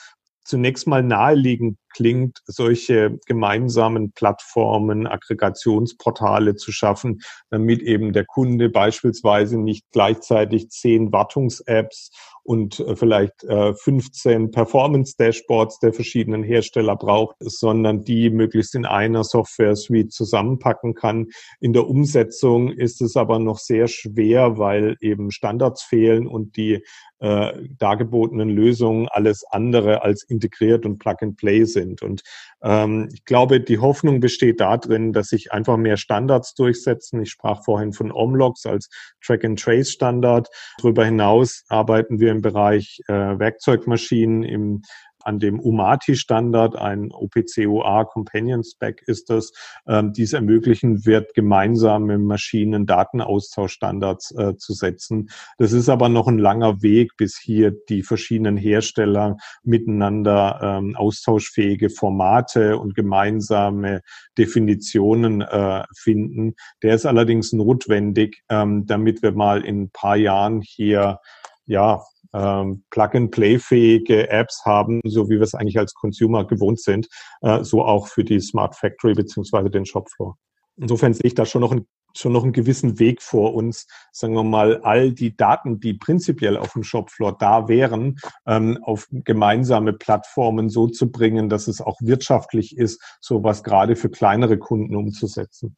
zunächst 0.44 0.86
mal 0.86 1.02
naheliegend 1.02 1.78
klingt, 1.92 2.40
solche 2.46 3.18
gemeinsamen 3.26 4.12
Plattformen, 4.12 5.06
Aggregationsportale 5.06 6.56
zu 6.56 6.72
schaffen, 6.72 7.20
damit 7.50 7.82
eben 7.82 8.12
der 8.12 8.24
Kunde 8.24 8.68
beispielsweise 8.68 9.58
nicht 9.58 9.86
gleichzeitig 9.92 10.70
zehn 10.70 11.12
Wartungs-Apps 11.12 12.10
und 12.44 12.80
äh, 12.80 12.96
vielleicht 12.96 13.42
15 13.42 14.44
äh, 14.44 14.48
Performance-Dashboards 14.48 15.78
der 15.78 15.92
verschiedenen 15.92 16.42
Hersteller 16.42 16.96
braucht, 16.96 17.36
sondern 17.40 18.04
die 18.04 18.30
möglichst 18.30 18.74
in 18.74 18.84
einer 18.84 19.24
Software-Suite 19.24 20.12
zusammenpacken 20.12 20.94
kann. 20.94 21.28
In 21.60 21.72
der 21.72 21.86
Umsetzung 21.86 22.70
ist 22.70 23.00
es 23.00 23.16
aber 23.16 23.38
noch 23.38 23.58
sehr 23.58 23.86
schwer, 23.86 24.58
weil 24.58 24.96
eben 25.00 25.30
Standards 25.30 25.82
fehlen 25.82 26.26
und 26.26 26.56
die 26.56 26.82
äh, 27.20 27.52
dargebotenen 27.78 28.48
Lösungen 28.48 29.08
alles 29.08 29.44
andere 29.50 30.02
als 30.02 30.24
integriert 30.24 30.84
und 30.84 30.98
Plug-and-Play 30.98 31.64
sind. 31.64 31.81
Und 32.02 32.22
ähm, 32.62 33.08
ich 33.12 33.24
glaube, 33.24 33.60
die 33.60 33.78
Hoffnung 33.78 34.20
besteht 34.20 34.60
darin, 34.60 35.12
dass 35.12 35.28
sich 35.28 35.52
einfach 35.52 35.76
mehr 35.76 35.96
Standards 35.96 36.54
durchsetzen. 36.54 37.22
Ich 37.22 37.30
sprach 37.30 37.64
vorhin 37.64 37.92
von 37.92 38.12
Omlogs 38.12 38.66
als 38.66 38.88
Track-and-Trace-Standard. 39.24 40.48
Darüber 40.78 41.04
hinaus 41.04 41.64
arbeiten 41.68 42.20
wir 42.20 42.30
im 42.30 42.42
Bereich 42.42 43.00
äh, 43.08 43.12
Werkzeugmaschinen 43.12 44.42
im 44.42 44.82
an 45.24 45.38
dem 45.38 45.60
UMATI-Standard, 45.60 46.76
ein 46.76 47.10
OPCOA 47.12 48.04
Companion 48.04 48.62
Spec 48.64 49.02
ist 49.06 49.30
das, 49.30 49.52
ähm, 49.86 50.12
dies 50.12 50.32
ermöglichen 50.32 51.06
wird, 51.06 51.34
gemeinsame 51.34 52.18
Maschinen 52.18 52.86
Datenaustauschstandards 52.86 54.34
äh, 54.36 54.56
zu 54.56 54.72
setzen. 54.72 55.30
Das 55.58 55.72
ist 55.72 55.88
aber 55.88 56.08
noch 56.08 56.28
ein 56.28 56.38
langer 56.38 56.82
Weg, 56.82 57.16
bis 57.16 57.38
hier 57.38 57.72
die 57.88 58.02
verschiedenen 58.02 58.56
Hersteller 58.56 59.36
miteinander 59.62 60.60
ähm, 60.62 60.96
austauschfähige 60.96 61.90
Formate 61.90 62.78
und 62.78 62.94
gemeinsame 62.94 64.02
Definitionen 64.38 65.40
äh, 65.40 65.84
finden. 65.94 66.54
Der 66.82 66.94
ist 66.94 67.06
allerdings 67.06 67.52
notwendig, 67.52 68.42
ähm, 68.48 68.86
damit 68.86 69.22
wir 69.22 69.32
mal 69.32 69.64
in 69.64 69.82
ein 69.82 69.90
paar 69.90 70.16
Jahren 70.16 70.62
hier 70.62 71.18
ja, 71.66 72.02
ähm, 72.34 72.84
Plug-and-Play-fähige 72.90 74.30
Apps 74.30 74.62
haben, 74.64 75.00
so 75.04 75.28
wie 75.28 75.34
wir 75.34 75.42
es 75.42 75.54
eigentlich 75.54 75.78
als 75.78 75.94
Consumer 75.94 76.46
gewohnt 76.46 76.80
sind, 76.80 77.08
äh, 77.42 77.62
so 77.62 77.84
auch 77.84 78.08
für 78.08 78.24
die 78.24 78.40
Smart 78.40 78.74
Factory 78.74 79.14
beziehungsweise 79.14 79.70
den 79.70 79.84
Shopfloor. 79.84 80.36
Insofern 80.76 81.12
sehe 81.12 81.26
ich 81.26 81.34
da 81.34 81.44
schon 81.44 81.60
noch 81.60 81.72
einen 81.72 81.86
schon 82.14 82.32
noch 82.32 82.42
einen 82.42 82.52
gewissen 82.52 82.98
Weg 82.98 83.22
vor 83.22 83.54
uns, 83.54 83.86
sagen 84.12 84.34
wir 84.34 84.44
mal, 84.44 84.80
all 84.82 85.12
die 85.12 85.36
Daten, 85.36 85.80
die 85.80 85.94
prinzipiell 85.94 86.56
auf 86.56 86.72
dem 86.72 86.82
Shopfloor 86.82 87.36
da 87.38 87.68
wären, 87.68 88.18
ähm, 88.46 88.78
auf 88.82 89.06
gemeinsame 89.10 89.92
Plattformen 89.92 90.68
so 90.68 90.88
zu 90.88 91.10
bringen, 91.10 91.48
dass 91.48 91.68
es 91.68 91.80
auch 91.80 91.98
wirtschaftlich 92.00 92.76
ist, 92.76 93.00
sowas 93.20 93.62
gerade 93.62 93.96
für 93.96 94.10
kleinere 94.10 94.58
Kunden 94.58 94.94
umzusetzen. 94.94 95.76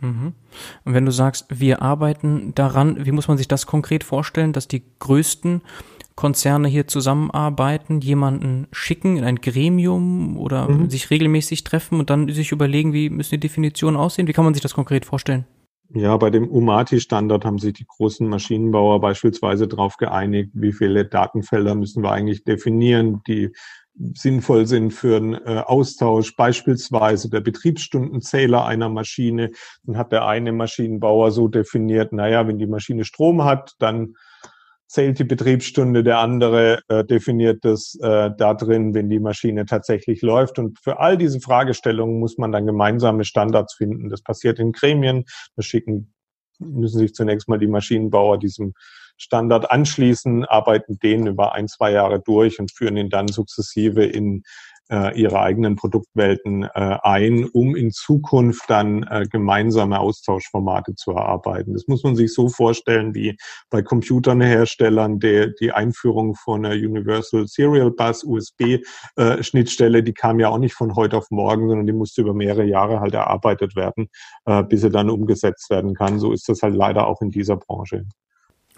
Mhm. 0.00 0.32
Und 0.84 0.94
wenn 0.94 1.06
du 1.06 1.12
sagst, 1.12 1.46
wir 1.50 1.82
arbeiten 1.82 2.54
daran, 2.54 3.04
wie 3.04 3.12
muss 3.12 3.28
man 3.28 3.38
sich 3.38 3.48
das 3.48 3.66
konkret 3.66 4.04
vorstellen, 4.04 4.52
dass 4.52 4.68
die 4.68 4.82
größten 4.98 5.62
Konzerne 6.16 6.68
hier 6.68 6.86
zusammenarbeiten, 6.86 8.00
jemanden 8.00 8.66
schicken 8.72 9.16
in 9.16 9.24
ein 9.24 9.36
Gremium 9.36 10.36
oder 10.36 10.68
mhm. 10.68 10.90
sich 10.90 11.10
regelmäßig 11.10 11.64
treffen 11.64 11.98
und 11.98 12.10
dann 12.10 12.28
sich 12.28 12.52
überlegen, 12.52 12.92
wie 12.92 13.08
müssen 13.08 13.30
die 13.30 13.40
Definitionen 13.40 13.98
aussehen? 13.98 14.28
Wie 14.28 14.32
kann 14.32 14.44
man 14.44 14.52
sich 14.52 14.62
das 14.62 14.74
konkret 14.74 15.06
vorstellen? 15.06 15.46
Ja, 15.92 16.16
bei 16.16 16.30
dem 16.30 16.48
UMATI-Standard 16.48 17.44
haben 17.44 17.58
sich 17.58 17.72
die 17.72 17.86
großen 17.86 18.28
Maschinenbauer 18.28 19.00
beispielsweise 19.00 19.66
darauf 19.66 19.96
geeinigt, 19.96 20.50
wie 20.52 20.72
viele 20.72 21.04
Datenfelder 21.04 21.74
müssen 21.74 22.04
wir 22.04 22.12
eigentlich 22.12 22.44
definieren, 22.44 23.22
die 23.26 23.52
sinnvoll 23.94 24.66
sind 24.66 24.92
für 24.92 25.16
einen 25.16 25.34
äh, 25.34 25.62
Austausch, 25.66 26.36
beispielsweise 26.36 27.28
der 27.28 27.40
Betriebsstundenzähler 27.40 28.64
einer 28.64 28.88
Maschine. 28.88 29.50
Dann 29.84 29.96
hat 29.96 30.12
der 30.12 30.26
eine 30.26 30.52
Maschinenbauer 30.52 31.32
so 31.32 31.48
definiert, 31.48 32.12
naja, 32.12 32.46
wenn 32.46 32.58
die 32.58 32.66
Maschine 32.66 33.04
Strom 33.04 33.44
hat, 33.44 33.74
dann 33.78 34.14
zählt 34.86 35.18
die 35.20 35.24
Betriebsstunde, 35.24 36.02
der 36.02 36.18
andere 36.18 36.80
äh, 36.88 37.04
definiert 37.04 37.64
das 37.64 37.96
äh, 38.00 38.30
da 38.36 38.54
drin, 38.54 38.92
wenn 38.92 39.08
die 39.08 39.20
Maschine 39.20 39.64
tatsächlich 39.64 40.20
läuft. 40.20 40.58
Und 40.58 40.80
für 40.80 40.98
all 40.98 41.16
diese 41.16 41.40
Fragestellungen 41.40 42.18
muss 42.18 42.38
man 42.38 42.50
dann 42.50 42.66
gemeinsame 42.66 43.24
Standards 43.24 43.74
finden. 43.74 44.08
Das 44.08 44.22
passiert 44.22 44.58
in 44.58 44.72
Gremien. 44.72 45.26
Da 45.54 45.62
schicken 45.62 46.12
müssen 46.60 46.98
sich 46.98 47.14
zunächst 47.14 47.48
mal 47.48 47.58
die 47.58 47.66
Maschinenbauer 47.66 48.38
diesem 48.38 48.74
Standard 49.20 49.70
anschließen, 49.70 50.44
arbeiten 50.46 50.98
den 50.98 51.26
über 51.26 51.52
ein, 51.52 51.68
zwei 51.68 51.92
Jahre 51.92 52.20
durch 52.20 52.58
und 52.58 52.72
führen 52.72 52.96
ihn 52.96 53.10
dann 53.10 53.28
sukzessive 53.28 54.04
in 54.04 54.42
äh, 54.90 55.18
ihre 55.18 55.40
eigenen 55.40 55.76
Produktwelten 55.76 56.64
äh, 56.64 56.98
ein, 57.02 57.44
um 57.44 57.76
in 57.76 57.92
Zukunft 57.92 58.64
dann 58.68 59.04
äh, 59.04 59.26
gemeinsame 59.30 60.00
Austauschformate 60.00 60.94
zu 60.96 61.12
erarbeiten. 61.12 61.74
Das 61.74 61.86
muss 61.86 62.02
man 62.02 62.16
sich 62.16 62.34
so 62.34 62.48
vorstellen 62.48 63.14
wie 63.14 63.36
bei 63.70 63.82
Computernherstellern 63.82 65.20
der, 65.20 65.48
die 65.48 65.72
Einführung 65.72 66.34
von 66.34 66.64
einer 66.64 66.74
Universal 66.74 67.46
Serial 67.46 67.90
Bus 67.90 68.24
USB-Schnittstelle, 68.24 69.98
äh, 69.98 70.02
die 70.02 70.14
kam 70.14 70.40
ja 70.40 70.48
auch 70.48 70.58
nicht 70.58 70.74
von 70.74 70.96
heute 70.96 71.16
auf 71.18 71.30
morgen, 71.30 71.68
sondern 71.68 71.86
die 71.86 71.92
musste 71.92 72.22
über 72.22 72.34
mehrere 72.34 72.64
Jahre 72.64 73.00
halt 73.00 73.14
erarbeitet 73.14 73.76
werden, 73.76 74.08
äh, 74.46 74.62
bis 74.64 74.80
sie 74.80 74.90
dann 74.90 75.10
umgesetzt 75.10 75.70
werden 75.70 75.94
kann. 75.94 76.18
So 76.18 76.32
ist 76.32 76.48
das 76.48 76.62
halt 76.62 76.74
leider 76.74 77.06
auch 77.06 77.20
in 77.20 77.30
dieser 77.30 77.56
Branche. 77.56 78.06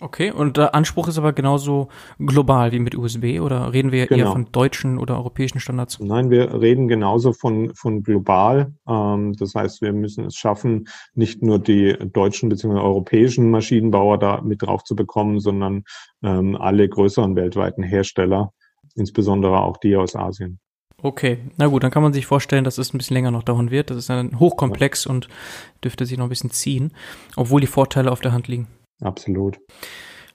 Okay, 0.02 0.32
und 0.32 0.56
der 0.56 0.74
Anspruch 0.74 1.06
ist 1.06 1.16
aber 1.16 1.32
genauso 1.32 1.86
global 2.18 2.72
wie 2.72 2.80
mit 2.80 2.96
USB 2.96 3.40
oder 3.40 3.72
reden 3.72 3.92
wir 3.92 4.08
genau. 4.08 4.24
eher 4.24 4.32
von 4.32 4.50
deutschen 4.50 4.98
oder 4.98 5.16
europäischen 5.16 5.60
Standards? 5.60 6.00
Nein, 6.00 6.28
wir 6.28 6.60
reden 6.60 6.88
genauso 6.88 7.32
von, 7.32 7.72
von 7.76 8.02
global. 8.02 8.74
Ähm, 8.88 9.34
das 9.34 9.54
heißt, 9.54 9.80
wir 9.80 9.92
müssen 9.92 10.24
es 10.24 10.34
schaffen, 10.34 10.88
nicht 11.14 11.40
nur 11.42 11.60
die 11.60 11.96
deutschen 12.12 12.48
bzw. 12.48 12.80
europäischen 12.80 13.52
Maschinenbauer 13.52 14.18
da 14.18 14.40
mit 14.40 14.62
drauf 14.62 14.82
zu 14.82 14.96
bekommen, 14.96 15.38
sondern 15.38 15.84
ähm, 16.24 16.56
alle 16.56 16.88
größeren 16.88 17.36
weltweiten 17.36 17.84
Hersteller, 17.84 18.52
insbesondere 18.96 19.60
auch 19.60 19.76
die 19.76 19.94
aus 19.94 20.16
Asien. 20.16 20.58
Okay, 21.00 21.38
na 21.58 21.68
gut, 21.68 21.84
dann 21.84 21.92
kann 21.92 22.02
man 22.02 22.12
sich 22.12 22.26
vorstellen, 22.26 22.64
dass 22.64 22.78
es 22.78 22.92
ein 22.92 22.98
bisschen 22.98 23.14
länger 23.14 23.30
noch 23.30 23.44
dauern 23.44 23.70
wird. 23.70 23.90
Das 23.90 23.98
ist 23.98 24.10
dann 24.10 24.40
hochkomplex 24.40 25.06
und 25.06 25.28
dürfte 25.84 26.06
sich 26.06 26.18
noch 26.18 26.26
ein 26.26 26.28
bisschen 26.28 26.50
ziehen, 26.50 26.92
obwohl 27.36 27.60
die 27.60 27.68
Vorteile 27.68 28.10
auf 28.10 28.20
der 28.20 28.32
Hand 28.32 28.48
liegen. 28.48 28.66
Absolut. 29.02 29.58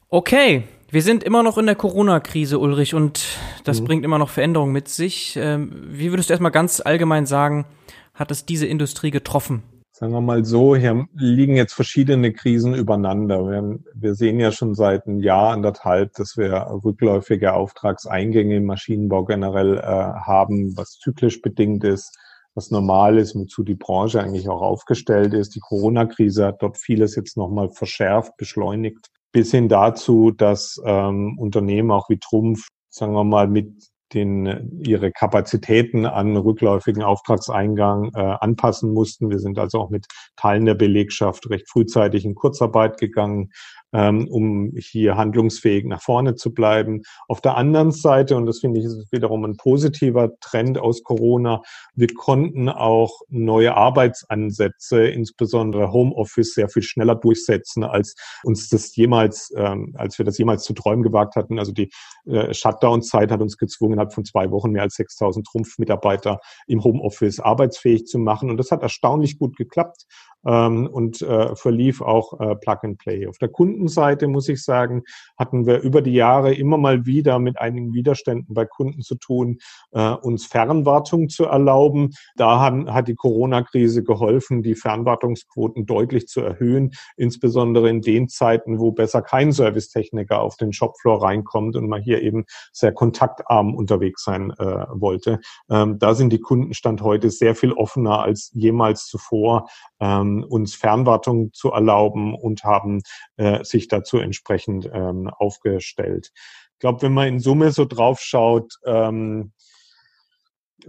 Okay, 0.09 0.63
wir 0.89 1.01
sind 1.01 1.23
immer 1.23 1.43
noch 1.43 1.57
in 1.57 1.65
der 1.65 1.75
Corona-Krise, 1.75 2.59
Ulrich, 2.59 2.93
und 2.93 3.25
das 3.63 3.81
mhm. 3.81 3.85
bringt 3.85 4.05
immer 4.05 4.17
noch 4.17 4.29
Veränderungen 4.29 4.71
mit 4.71 4.87
sich. 4.87 5.37
Ähm, 5.37 5.71
wie 5.89 6.11
würdest 6.11 6.29
du 6.29 6.33
erstmal 6.33 6.51
ganz 6.51 6.79
allgemein 6.79 7.25
sagen, 7.25 7.65
hat 8.13 8.31
es 8.31 8.45
diese 8.45 8.67
Industrie 8.67 9.11
getroffen? 9.11 9.63
Sagen 9.91 10.13
wir 10.13 10.21
mal 10.21 10.45
so, 10.45 10.75
hier 10.75 11.07
liegen 11.15 11.55
jetzt 11.55 11.73
verschiedene 11.73 12.31
Krisen 12.31 12.75
übereinander. 12.75 13.49
Wir, 13.49 13.79
wir 13.95 14.13
sehen 14.13 14.39
ja 14.39 14.51
schon 14.51 14.75
seit 14.75 15.07
einem 15.07 15.19
Jahr, 15.21 15.53
anderthalb, 15.53 16.13
dass 16.13 16.37
wir 16.37 16.53
rückläufige 16.83 17.53
Auftragseingänge 17.53 18.57
im 18.57 18.65
Maschinenbau 18.65 19.25
generell 19.25 19.77
äh, 19.77 19.81
haben, 19.81 20.77
was 20.77 20.99
zyklisch 20.99 21.41
bedingt 21.41 21.83
ist 21.83 22.15
was 22.57 22.71
normal 22.71 23.19
ist, 23.19 23.35
wozu 23.35 23.63
die 23.63 23.75
Branche 23.75 24.19
eigentlich 24.19 24.49
auch 24.49 24.63
aufgestellt 24.63 25.35
ist. 25.35 25.53
Die 25.53 25.59
Corona-Krise 25.59 26.47
hat 26.47 26.63
dort 26.63 26.77
vieles 26.77 27.15
jetzt 27.15 27.37
nochmal 27.37 27.69
verschärft, 27.69 28.35
beschleunigt, 28.35 29.09
bis 29.31 29.51
hin 29.51 29.69
dazu, 29.69 30.31
dass 30.31 30.81
ähm, 30.83 31.37
Unternehmen 31.37 31.91
auch 31.91 32.09
wie 32.09 32.17
Trumpf, 32.17 32.67
sagen 32.89 33.13
wir 33.13 33.23
mal, 33.23 33.47
mit 33.47 33.91
den 34.13 34.81
ihre 34.83 35.11
Kapazitäten 35.11 36.07
an 36.07 36.35
rückläufigen 36.35 37.03
Auftragseingang 37.03 38.11
äh, 38.15 38.19
anpassen 38.39 38.91
mussten. 38.91 39.29
Wir 39.29 39.39
sind 39.39 39.59
also 39.59 39.79
auch 39.79 39.89
mit 39.91 40.07
Teilen 40.35 40.65
der 40.65 40.75
Belegschaft 40.75 41.47
recht 41.51 41.69
frühzeitig 41.69 42.25
in 42.25 42.33
Kurzarbeit 42.33 42.97
gegangen, 42.97 43.51
ähm, 43.93 44.27
um 44.29 44.73
hier 44.77 45.15
handlungsfähig 45.15 45.85
nach 45.85 46.01
vorne 46.01 46.35
zu 46.35 46.53
bleiben. 46.53 47.01
Auf 47.27 47.41
der 47.41 47.55
anderen 47.55 47.91
Seite, 47.91 48.35
und 48.35 48.45
das 48.45 48.59
finde 48.59 48.79
ich 48.79 48.85
ist 48.85 49.11
wiederum 49.11 49.45
ein 49.45 49.57
positiver 49.57 50.31
Trend 50.39 50.77
aus 50.77 51.03
Corona, 51.03 51.61
wir 51.93 52.13
konnten 52.13 52.69
auch 52.69 53.21
neue 53.29 53.75
Arbeitsansätze, 53.75 55.07
insbesondere 55.07 55.91
Homeoffice, 55.91 56.53
sehr 56.53 56.69
viel 56.69 56.83
schneller 56.83 57.15
durchsetzen, 57.15 57.83
als 57.83 58.15
uns 58.43 58.69
das 58.69 58.95
jemals, 58.95 59.51
ähm, 59.55 59.93
als 59.97 60.17
wir 60.17 60.25
das 60.25 60.37
jemals 60.37 60.63
zu 60.63 60.73
träumen 60.73 61.03
gewagt 61.03 61.35
hatten. 61.35 61.59
Also 61.59 61.71
die 61.71 61.89
äh, 62.25 62.53
Shutdown-Zeit 62.53 63.31
hat 63.31 63.41
uns 63.41 63.57
gezwungen, 63.57 63.93
innerhalb 63.93 64.13
von 64.13 64.25
zwei 64.25 64.51
Wochen 64.51 64.71
mehr 64.71 64.83
als 64.83 64.95
6000 64.95 65.45
Trumpfmitarbeiter 65.45 66.39
im 66.67 66.83
Homeoffice 66.83 67.39
arbeitsfähig 67.39 68.05
zu 68.05 68.19
machen. 68.19 68.49
Und 68.49 68.57
das 68.57 68.71
hat 68.71 68.81
erstaunlich 68.81 69.39
gut 69.39 69.55
geklappt 69.55 70.05
ähm, 70.47 70.87
und 70.87 71.21
äh, 71.21 71.55
verlief 71.55 72.01
auch 72.01 72.39
äh, 72.39 72.55
Plug 72.55 72.77
and 72.83 72.97
Play. 72.97 73.27
Auf 73.27 73.37
der 73.37 73.49
Kundenseite 73.49 74.27
muss 74.27 74.47
ich 74.49 74.63
sagen, 74.63 75.03
hatten 75.37 75.67
wir 75.67 75.81
über 75.81 76.01
die 76.01 76.13
Jahre 76.13 76.53
immer 76.53 76.77
mal 76.77 77.05
wieder 77.05 77.37
mit 77.39 77.59
einigen 77.59 77.93
Widerständen 77.93 78.53
bei 78.53 78.65
Kunden 78.65 79.01
zu 79.01 79.15
tun, 79.15 79.57
äh, 79.91 80.11
uns 80.11 80.45
Fernwartung 80.45 81.29
zu 81.29 81.45
erlauben. 81.45 82.11
Da 82.37 82.59
haben, 82.59 82.91
hat 82.93 83.07
die 83.07 83.15
Corona-Krise 83.15 84.03
geholfen, 84.03 84.63
die 84.63 84.75
Fernwartungsquoten 84.75 85.85
deutlich 85.85 86.27
zu 86.27 86.41
erhöhen, 86.41 86.91
insbesondere 87.17 87.89
in 87.89 88.01
den 88.01 88.29
Zeiten, 88.29 88.79
wo 88.79 88.91
besser 88.91 89.21
kein 89.21 89.51
Servicetechniker 89.51 90.39
auf 90.41 90.55
den 90.55 90.71
Shopfloor 90.71 91.23
reinkommt 91.23 91.75
und 91.75 91.89
man 91.89 92.01
hier 92.01 92.21
eben 92.21 92.45
sehr 92.71 92.93
kontaktarm 92.93 93.75
unterwegs 93.75 94.23
sein 94.23 94.51
äh, 94.51 94.85
wollte. 94.91 95.39
Ähm, 95.69 95.99
da 95.99 96.13
sind 96.13 96.31
die 96.31 96.39
Kundenstand 96.39 97.01
heute 97.01 97.29
sehr 97.29 97.55
viel 97.55 97.73
offener 97.73 98.19
als 98.19 98.51
jemals 98.53 99.07
zuvor. 99.07 99.67
Ähm, 99.99 100.36
uns 100.43 100.75
Fernwartung 100.75 101.53
zu 101.53 101.71
erlauben 101.71 102.35
und 102.35 102.63
haben 102.63 103.01
äh, 103.37 103.63
sich 103.63 103.87
dazu 103.87 104.17
entsprechend 104.17 104.89
ähm, 104.91 105.29
aufgestellt. 105.29 106.31
Ich 106.73 106.79
glaube, 106.79 107.01
wenn 107.01 107.13
man 107.13 107.27
in 107.27 107.39
Summe 107.39 107.71
so 107.71 107.85
drauf 107.85 108.19
schaut, 108.19 108.73
ähm, 108.85 109.53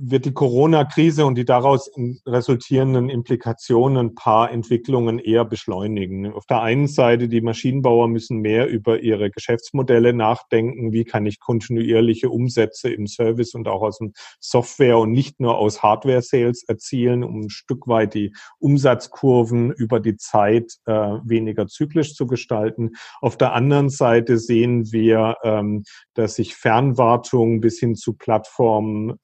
wird 0.01 0.25
die 0.25 0.33
Corona-Krise 0.33 1.27
und 1.27 1.37
die 1.37 1.45
daraus 1.45 1.91
resultierenden 2.27 3.09
Implikationen 3.09 3.99
ein 3.99 4.15
paar 4.15 4.51
Entwicklungen 4.51 5.19
eher 5.19 5.45
beschleunigen. 5.45 6.33
Auf 6.33 6.47
der 6.47 6.63
einen 6.63 6.87
Seite, 6.87 7.29
die 7.29 7.41
Maschinenbauer 7.41 8.09
müssen 8.09 8.39
mehr 8.39 8.69
über 8.69 9.01
ihre 9.01 9.31
Geschäftsmodelle 9.31 10.13
nachdenken. 10.13 10.93
Wie 10.93 11.05
kann 11.05 11.27
ich 11.27 11.41
kontinuierliche 11.41 12.31
Umsätze 12.31 12.91
im 12.91 13.07
Service 13.07 13.55
und 13.55 13.67
auch 13.69 13.83
aus 13.83 13.99
dem 13.99 14.13
Software 14.41 14.99
und 14.99 15.13
nicht 15.13 15.41
nur 15.41 15.59
aus 15.59 15.83
Hardware-Sales 15.83 16.65
erzielen, 16.65 17.25
um 17.25 17.41
ein 17.41 17.51
Stück 17.51 17.89
weit 17.89 18.15
die 18.15 18.33
Umsatzkurven 18.59 19.73
über 19.73 20.01
die 20.01 20.17
Zeit 20.17 20.75
äh, 20.87 20.93
weniger 20.93 21.67
zyklisch 21.67 22.15
zu 22.15 22.27
gestalten. 22.27 22.93
Auf 23.21 23.37
der 23.37 23.53
anderen 23.53 23.91
Seite 23.91 24.39
sehen 24.39 24.93
wir, 24.93 25.37
ähm, 25.43 25.83
dass 26.15 26.37
sich 26.37 26.55
Fernwartung 26.55 27.61
bis 27.61 27.79
hin 27.79 27.97
zu 27.97 28.15
Plattformen 28.15 29.15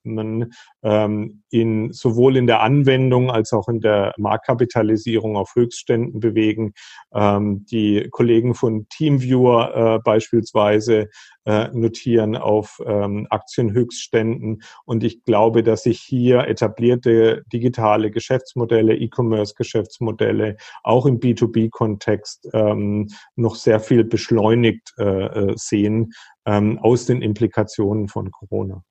in, 0.85 1.93
sowohl 1.93 2.37
in 2.37 2.47
der 2.47 2.61
Anwendung 2.61 3.31
als 3.31 3.55
auch 3.55 3.69
in 3.69 3.81
der 3.81 4.13
Marktkapitalisierung 4.19 5.35
auf 5.35 5.55
Höchstständen 5.55 6.21
bewegen. 6.21 6.75
Ähm, 7.15 7.65
die 7.71 8.07
Kollegen 8.11 8.55
von 8.55 8.87
Teamviewer 8.91 9.75
äh, 9.75 9.99
beispielsweise 10.05 11.09
äh, 11.47 11.69
notieren 11.73 12.37
auf 12.37 12.83
ähm, 12.85 13.27
Aktienhöchstständen. 13.31 14.63
Und 14.85 15.05
ich 15.05 15.25
glaube, 15.25 15.63
dass 15.63 15.85
sich 15.85 16.01
hier 16.01 16.47
etablierte 16.49 17.45
digitale 17.53 18.11
Geschäftsmodelle, 18.11 18.95
E-Commerce-Geschäftsmodelle 18.95 20.57
auch 20.83 21.07
im 21.07 21.19
B2B-Kontext 21.19 22.51
ähm, 22.53 23.09
noch 23.37 23.57
sehr 23.57 23.81
viel 23.81 24.05
beschleunigt 24.05 24.93
äh, 24.99 25.05
äh 25.05 25.55
sehen 25.57 26.13
ähm, 26.47 26.79
aus 26.79 27.07
den 27.07 27.23
Implikationen 27.23 28.09
von 28.09 28.31
Corona. 28.31 28.83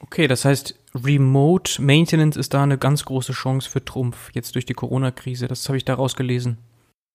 Okay, 0.00 0.26
das 0.26 0.44
heißt, 0.44 0.78
Remote 0.94 1.80
Maintenance 1.80 2.36
ist 2.36 2.54
da 2.54 2.62
eine 2.62 2.78
ganz 2.78 3.04
große 3.04 3.32
Chance 3.32 3.68
für 3.68 3.84
Trumpf, 3.84 4.30
jetzt 4.34 4.54
durch 4.54 4.66
die 4.66 4.74
Corona-Krise. 4.74 5.48
Das 5.48 5.68
habe 5.68 5.76
ich 5.76 5.84
daraus 5.84 6.14
gelesen. 6.16 6.58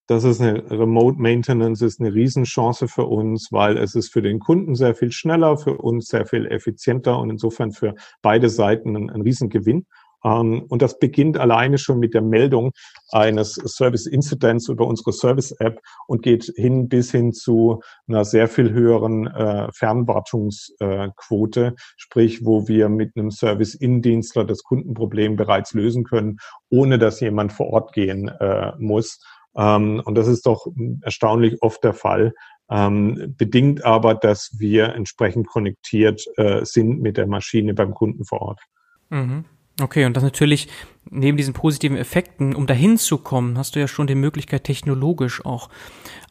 Das 0.09 0.23
ist 0.23 0.41
eine 0.41 0.63
Remote 0.71 1.21
Maintenance, 1.21 1.83
ist 1.83 1.99
eine 1.99 2.11
Riesenchance 2.11 2.87
für 2.87 3.05
uns, 3.05 3.51
weil 3.51 3.77
es 3.77 3.93
ist 3.93 4.11
für 4.11 4.23
den 4.23 4.39
Kunden 4.39 4.73
sehr 4.73 4.95
viel 4.95 5.11
schneller, 5.11 5.55
für 5.55 5.77
uns 5.77 6.07
sehr 6.07 6.25
viel 6.25 6.47
effizienter 6.47 7.19
und 7.19 7.29
insofern 7.29 7.71
für 7.71 7.93
beide 8.23 8.49
Seiten 8.49 8.95
ein, 8.95 9.11
ein 9.11 9.21
Riesengewinn. 9.21 9.85
Ähm, 10.23 10.65
und 10.69 10.81
das 10.81 10.99
beginnt 10.99 11.37
alleine 11.37 11.77
schon 11.77 11.99
mit 11.99 12.13
der 12.13 12.21
Meldung 12.21 12.71
eines 13.11 13.53
Service 13.53 14.05
Incidents 14.05 14.69
über 14.69 14.85
unsere 14.85 15.13
Service 15.13 15.51
App 15.51 15.81
und 16.07 16.21
geht 16.21 16.51
hin 16.55 16.89
bis 16.89 17.11
hin 17.11 17.33
zu 17.33 17.81
einer 18.07 18.25
sehr 18.25 18.47
viel 18.47 18.71
höheren 18.71 19.27
äh, 19.27 19.71
Fernwartungsquote, 19.71 21.75
sprich, 21.97 22.45
wo 22.45 22.67
wir 22.67 22.89
mit 22.89 23.15
einem 23.15 23.31
Service 23.31 23.75
Indienstler 23.75 24.45
das 24.45 24.63
Kundenproblem 24.63 25.35
bereits 25.35 25.73
lösen 25.73 26.03
können, 26.03 26.37
ohne 26.69 26.99
dass 26.99 27.19
jemand 27.19 27.53
vor 27.53 27.67
Ort 27.67 27.93
gehen 27.93 28.27
äh, 28.27 28.73
muss. 28.77 29.19
Ähm, 29.55 30.01
und 30.05 30.15
das 30.15 30.27
ist 30.27 30.45
doch 30.45 30.67
erstaunlich 31.01 31.61
oft 31.61 31.83
der 31.83 31.93
Fall. 31.93 32.33
Ähm, 32.71 33.33
bedingt 33.35 33.83
aber, 33.83 34.13
dass 34.13 34.55
wir 34.59 34.93
entsprechend 34.93 35.47
konnektiert 35.47 36.23
äh, 36.37 36.63
sind 36.63 37.01
mit 37.01 37.17
der 37.17 37.25
Maschine 37.25 37.73
beim 37.73 37.95
Kunden 37.95 38.25
vor 38.25 38.41
Ort. 38.41 38.61
Mhm. 39.09 39.45
Okay, 39.81 40.05
und 40.05 40.15
das 40.15 40.23
natürlich 40.23 40.67
neben 41.09 41.37
diesen 41.37 41.53
positiven 41.53 41.97
Effekten, 41.97 42.55
um 42.55 42.67
dahin 42.67 42.97
zu 42.97 43.17
kommen, 43.17 43.57
hast 43.57 43.75
du 43.75 43.79
ja 43.79 43.87
schon 43.87 44.07
die 44.07 44.15
Möglichkeit, 44.15 44.63
technologisch 44.63 45.43
auch 45.45 45.69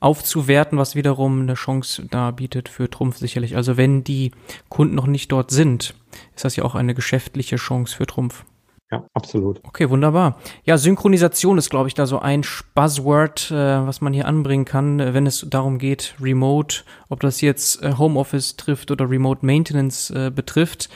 aufzuwerten, 0.00 0.78
was 0.78 0.94
wiederum 0.94 1.42
eine 1.42 1.54
Chance 1.54 2.06
da 2.11 2.30
bietet 2.30 2.68
für 2.68 2.90
Trumpf 2.90 3.16
sicherlich. 3.18 3.56
Also 3.56 3.76
wenn 3.76 4.04
die 4.04 4.32
Kunden 4.68 4.94
noch 4.94 5.06
nicht 5.06 5.32
dort 5.32 5.50
sind, 5.50 5.94
ist 6.37 6.44
das 6.44 6.56
ja 6.56 6.64
auch 6.64 6.74
eine 6.74 6.94
geschäftliche 6.94 7.56
Chance 7.56 7.96
für 7.96 8.06
Trumpf. 8.06 8.44
Ja, 8.90 9.04
absolut. 9.12 9.61
Okay, 9.64 9.90
wunderbar. 9.90 10.38
Ja, 10.64 10.78
Synchronisation 10.78 11.58
ist, 11.58 11.68
glaube 11.68 11.88
ich, 11.88 11.94
da 11.94 12.06
so 12.06 12.20
ein 12.20 12.42
Buzzword, 12.74 13.50
äh, 13.50 13.54
was 13.54 14.00
man 14.00 14.14
hier 14.14 14.26
anbringen 14.26 14.64
kann, 14.64 14.98
wenn 14.98 15.26
es 15.26 15.46
darum 15.50 15.78
geht, 15.78 16.14
Remote, 16.18 16.84
ob 17.11 17.20
das 17.20 17.42
jetzt 17.42 17.82
äh, 17.82 17.94
Homeoffice 17.98 18.56
trifft 18.56 18.90
oder 18.90 19.11
Remote 19.11 19.44
Maintenance 19.44 20.10
äh, 20.10 20.31
betrifft. 20.31 20.88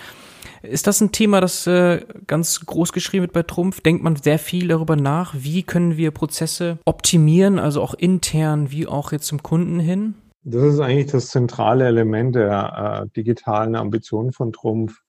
Ist 0.62 0.86
das 0.86 1.00
ein 1.00 1.12
Thema, 1.12 1.40
das 1.40 1.66
äh, 1.66 2.04
ganz 2.26 2.64
groß 2.64 2.92
geschrieben 2.92 3.22
wird 3.22 3.32
bei 3.32 3.42
Trumpf? 3.42 3.80
Denkt 3.80 4.02
man 4.02 4.16
sehr 4.16 4.38
viel 4.38 4.68
darüber 4.68 4.96
nach, 4.96 5.34
wie 5.36 5.62
können 5.62 5.96
wir 5.96 6.10
Prozesse 6.10 6.78
optimieren, 6.84 7.58
also 7.58 7.82
auch 7.82 7.94
intern 7.94 8.70
wie 8.70 8.86
auch 8.86 9.12
jetzt 9.12 9.26
zum 9.26 9.42
Kunden 9.42 9.80
hin? 9.80 10.14
Das 10.44 10.62
ist 10.62 10.80
eigentlich 10.80 11.10
das 11.12 11.28
zentrale 11.28 11.86
Element 11.86 12.34
der 12.34 13.04
äh, 13.04 13.08
digitalen 13.16 13.76
Ambitionen 13.76 14.32
von 14.32 14.52
Trumpf 14.52 15.00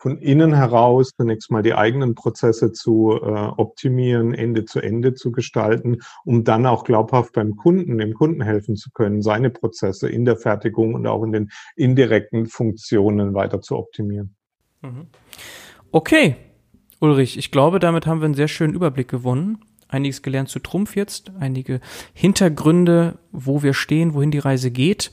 von 0.00 0.16
innen 0.18 0.54
heraus 0.54 1.12
zunächst 1.14 1.50
mal 1.50 1.62
die 1.62 1.74
eigenen 1.74 2.14
Prozesse 2.14 2.72
zu 2.72 3.18
äh, 3.22 3.26
optimieren, 3.26 4.32
Ende 4.32 4.64
zu 4.64 4.80
Ende 4.80 5.12
zu 5.12 5.30
gestalten, 5.30 5.98
um 6.24 6.42
dann 6.42 6.64
auch 6.64 6.84
glaubhaft 6.84 7.34
beim 7.34 7.54
Kunden, 7.56 7.98
dem 7.98 8.14
Kunden 8.14 8.40
helfen 8.40 8.76
zu 8.76 8.90
können, 8.92 9.20
seine 9.20 9.50
Prozesse 9.50 10.08
in 10.08 10.24
der 10.24 10.38
Fertigung 10.38 10.94
und 10.94 11.06
auch 11.06 11.22
in 11.22 11.32
den 11.32 11.50
indirekten 11.76 12.46
Funktionen 12.46 13.34
weiter 13.34 13.60
zu 13.60 13.76
optimieren. 13.76 14.36
Mhm. 14.82 15.06
Okay, 15.92 16.36
Ulrich, 17.00 17.38
ich 17.38 17.50
glaube, 17.50 17.78
damit 17.78 18.06
haben 18.06 18.20
wir 18.20 18.26
einen 18.26 18.34
sehr 18.34 18.48
schönen 18.48 18.74
Überblick 18.74 19.08
gewonnen 19.08 19.58
einiges 19.92 20.22
gelernt 20.22 20.48
zu 20.48 20.58
Trumpf 20.60 20.96
jetzt, 20.96 21.32
einige 21.38 21.80
Hintergründe, 22.14 23.18
wo 23.32 23.62
wir 23.62 23.74
stehen, 23.74 24.14
wohin 24.14 24.30
die 24.30 24.38
Reise 24.38 24.70
geht. 24.70 25.12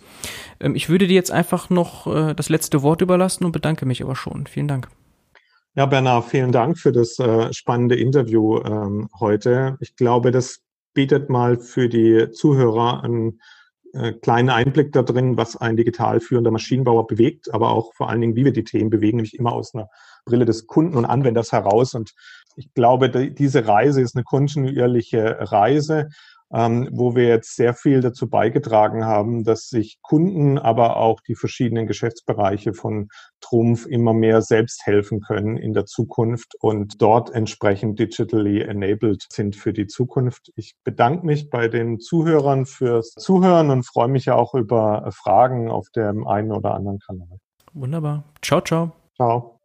Ähm, 0.59 0.75
ich 0.75 0.89
würde 0.89 1.07
dir 1.07 1.15
jetzt 1.15 1.31
einfach 1.31 1.69
noch 1.69 2.07
äh, 2.07 2.33
das 2.33 2.49
letzte 2.49 2.81
Wort 2.81 3.01
überlassen 3.01 3.45
und 3.45 3.51
bedanke 3.51 3.85
mich 3.85 4.03
aber 4.03 4.15
schon. 4.15 4.47
Vielen 4.47 4.67
Dank. 4.67 4.89
Ja, 5.75 5.85
Bernhard, 5.85 6.25
vielen 6.25 6.51
Dank 6.51 6.79
für 6.79 6.91
das 6.91 7.19
äh, 7.19 7.53
spannende 7.53 7.95
Interview 7.95 8.59
ähm, 8.61 9.09
heute. 9.19 9.77
Ich 9.79 9.95
glaube, 9.95 10.31
das 10.31 10.61
bietet 10.93 11.29
mal 11.29 11.57
für 11.59 11.87
die 11.87 12.31
Zuhörer 12.31 13.03
einen 13.03 13.39
äh, 13.93 14.13
kleinen 14.13 14.49
Einblick 14.49 14.91
da 14.91 15.03
was 15.07 15.55
ein 15.55 15.77
digital 15.77 16.19
führender 16.19 16.51
Maschinenbauer 16.51 17.07
bewegt, 17.07 17.53
aber 17.53 17.71
auch 17.71 17.93
vor 17.93 18.09
allen 18.09 18.21
Dingen, 18.21 18.35
wie 18.35 18.45
wir 18.45 18.53
die 18.53 18.63
Themen 18.63 18.89
bewegen, 18.89 19.17
nämlich 19.17 19.37
immer 19.37 19.53
aus 19.53 19.73
einer 19.73 19.89
Brille 20.25 20.45
des 20.45 20.67
Kunden 20.67 20.97
und 20.97 21.05
Anwenders 21.05 21.51
heraus. 21.51 21.93
Und 21.93 22.13
ich 22.55 22.73
glaube, 22.73 23.09
diese 23.09 23.67
Reise 23.67 24.01
ist 24.01 24.15
eine 24.15 24.23
kontinuierliche 24.23 25.51
Reise, 25.51 26.09
ähm, 26.53 26.89
wo 26.91 27.15
wir 27.15 27.27
jetzt 27.27 27.55
sehr 27.55 27.73
viel 27.73 28.01
dazu 28.01 28.29
beigetragen 28.29 29.05
haben, 29.05 29.43
dass 29.43 29.67
sich 29.69 29.99
Kunden, 30.01 30.57
aber 30.57 30.97
auch 30.97 31.19
die 31.21 31.35
verschiedenen 31.35 31.87
Geschäftsbereiche 31.87 32.73
von 32.73 33.09
Trumpf 33.41 33.85
immer 33.85 34.13
mehr 34.13 34.41
selbst 34.41 34.85
helfen 34.85 35.21
können 35.21 35.57
in 35.57 35.73
der 35.73 35.85
Zukunft 35.85 36.55
und 36.59 37.01
dort 37.01 37.31
entsprechend 37.31 37.99
digitally 37.99 38.61
enabled 38.61 39.25
sind 39.31 39.55
für 39.55 39.73
die 39.73 39.87
Zukunft. 39.87 40.51
Ich 40.55 40.75
bedanke 40.83 41.25
mich 41.25 41.49
bei 41.49 41.67
den 41.67 41.99
Zuhörern 41.99 42.65
fürs 42.65 43.11
Zuhören 43.11 43.69
und 43.69 43.85
freue 43.85 44.07
mich 44.07 44.31
auch 44.31 44.53
über 44.53 45.09
Fragen 45.11 45.69
auf 45.69 45.89
dem 45.89 46.27
einen 46.27 46.51
oder 46.51 46.73
anderen 46.73 46.99
Kanal. 46.99 47.39
Wunderbar. 47.73 48.23
Ciao, 48.41 48.61
ciao. 48.61 48.91
Ciao. 49.15 49.56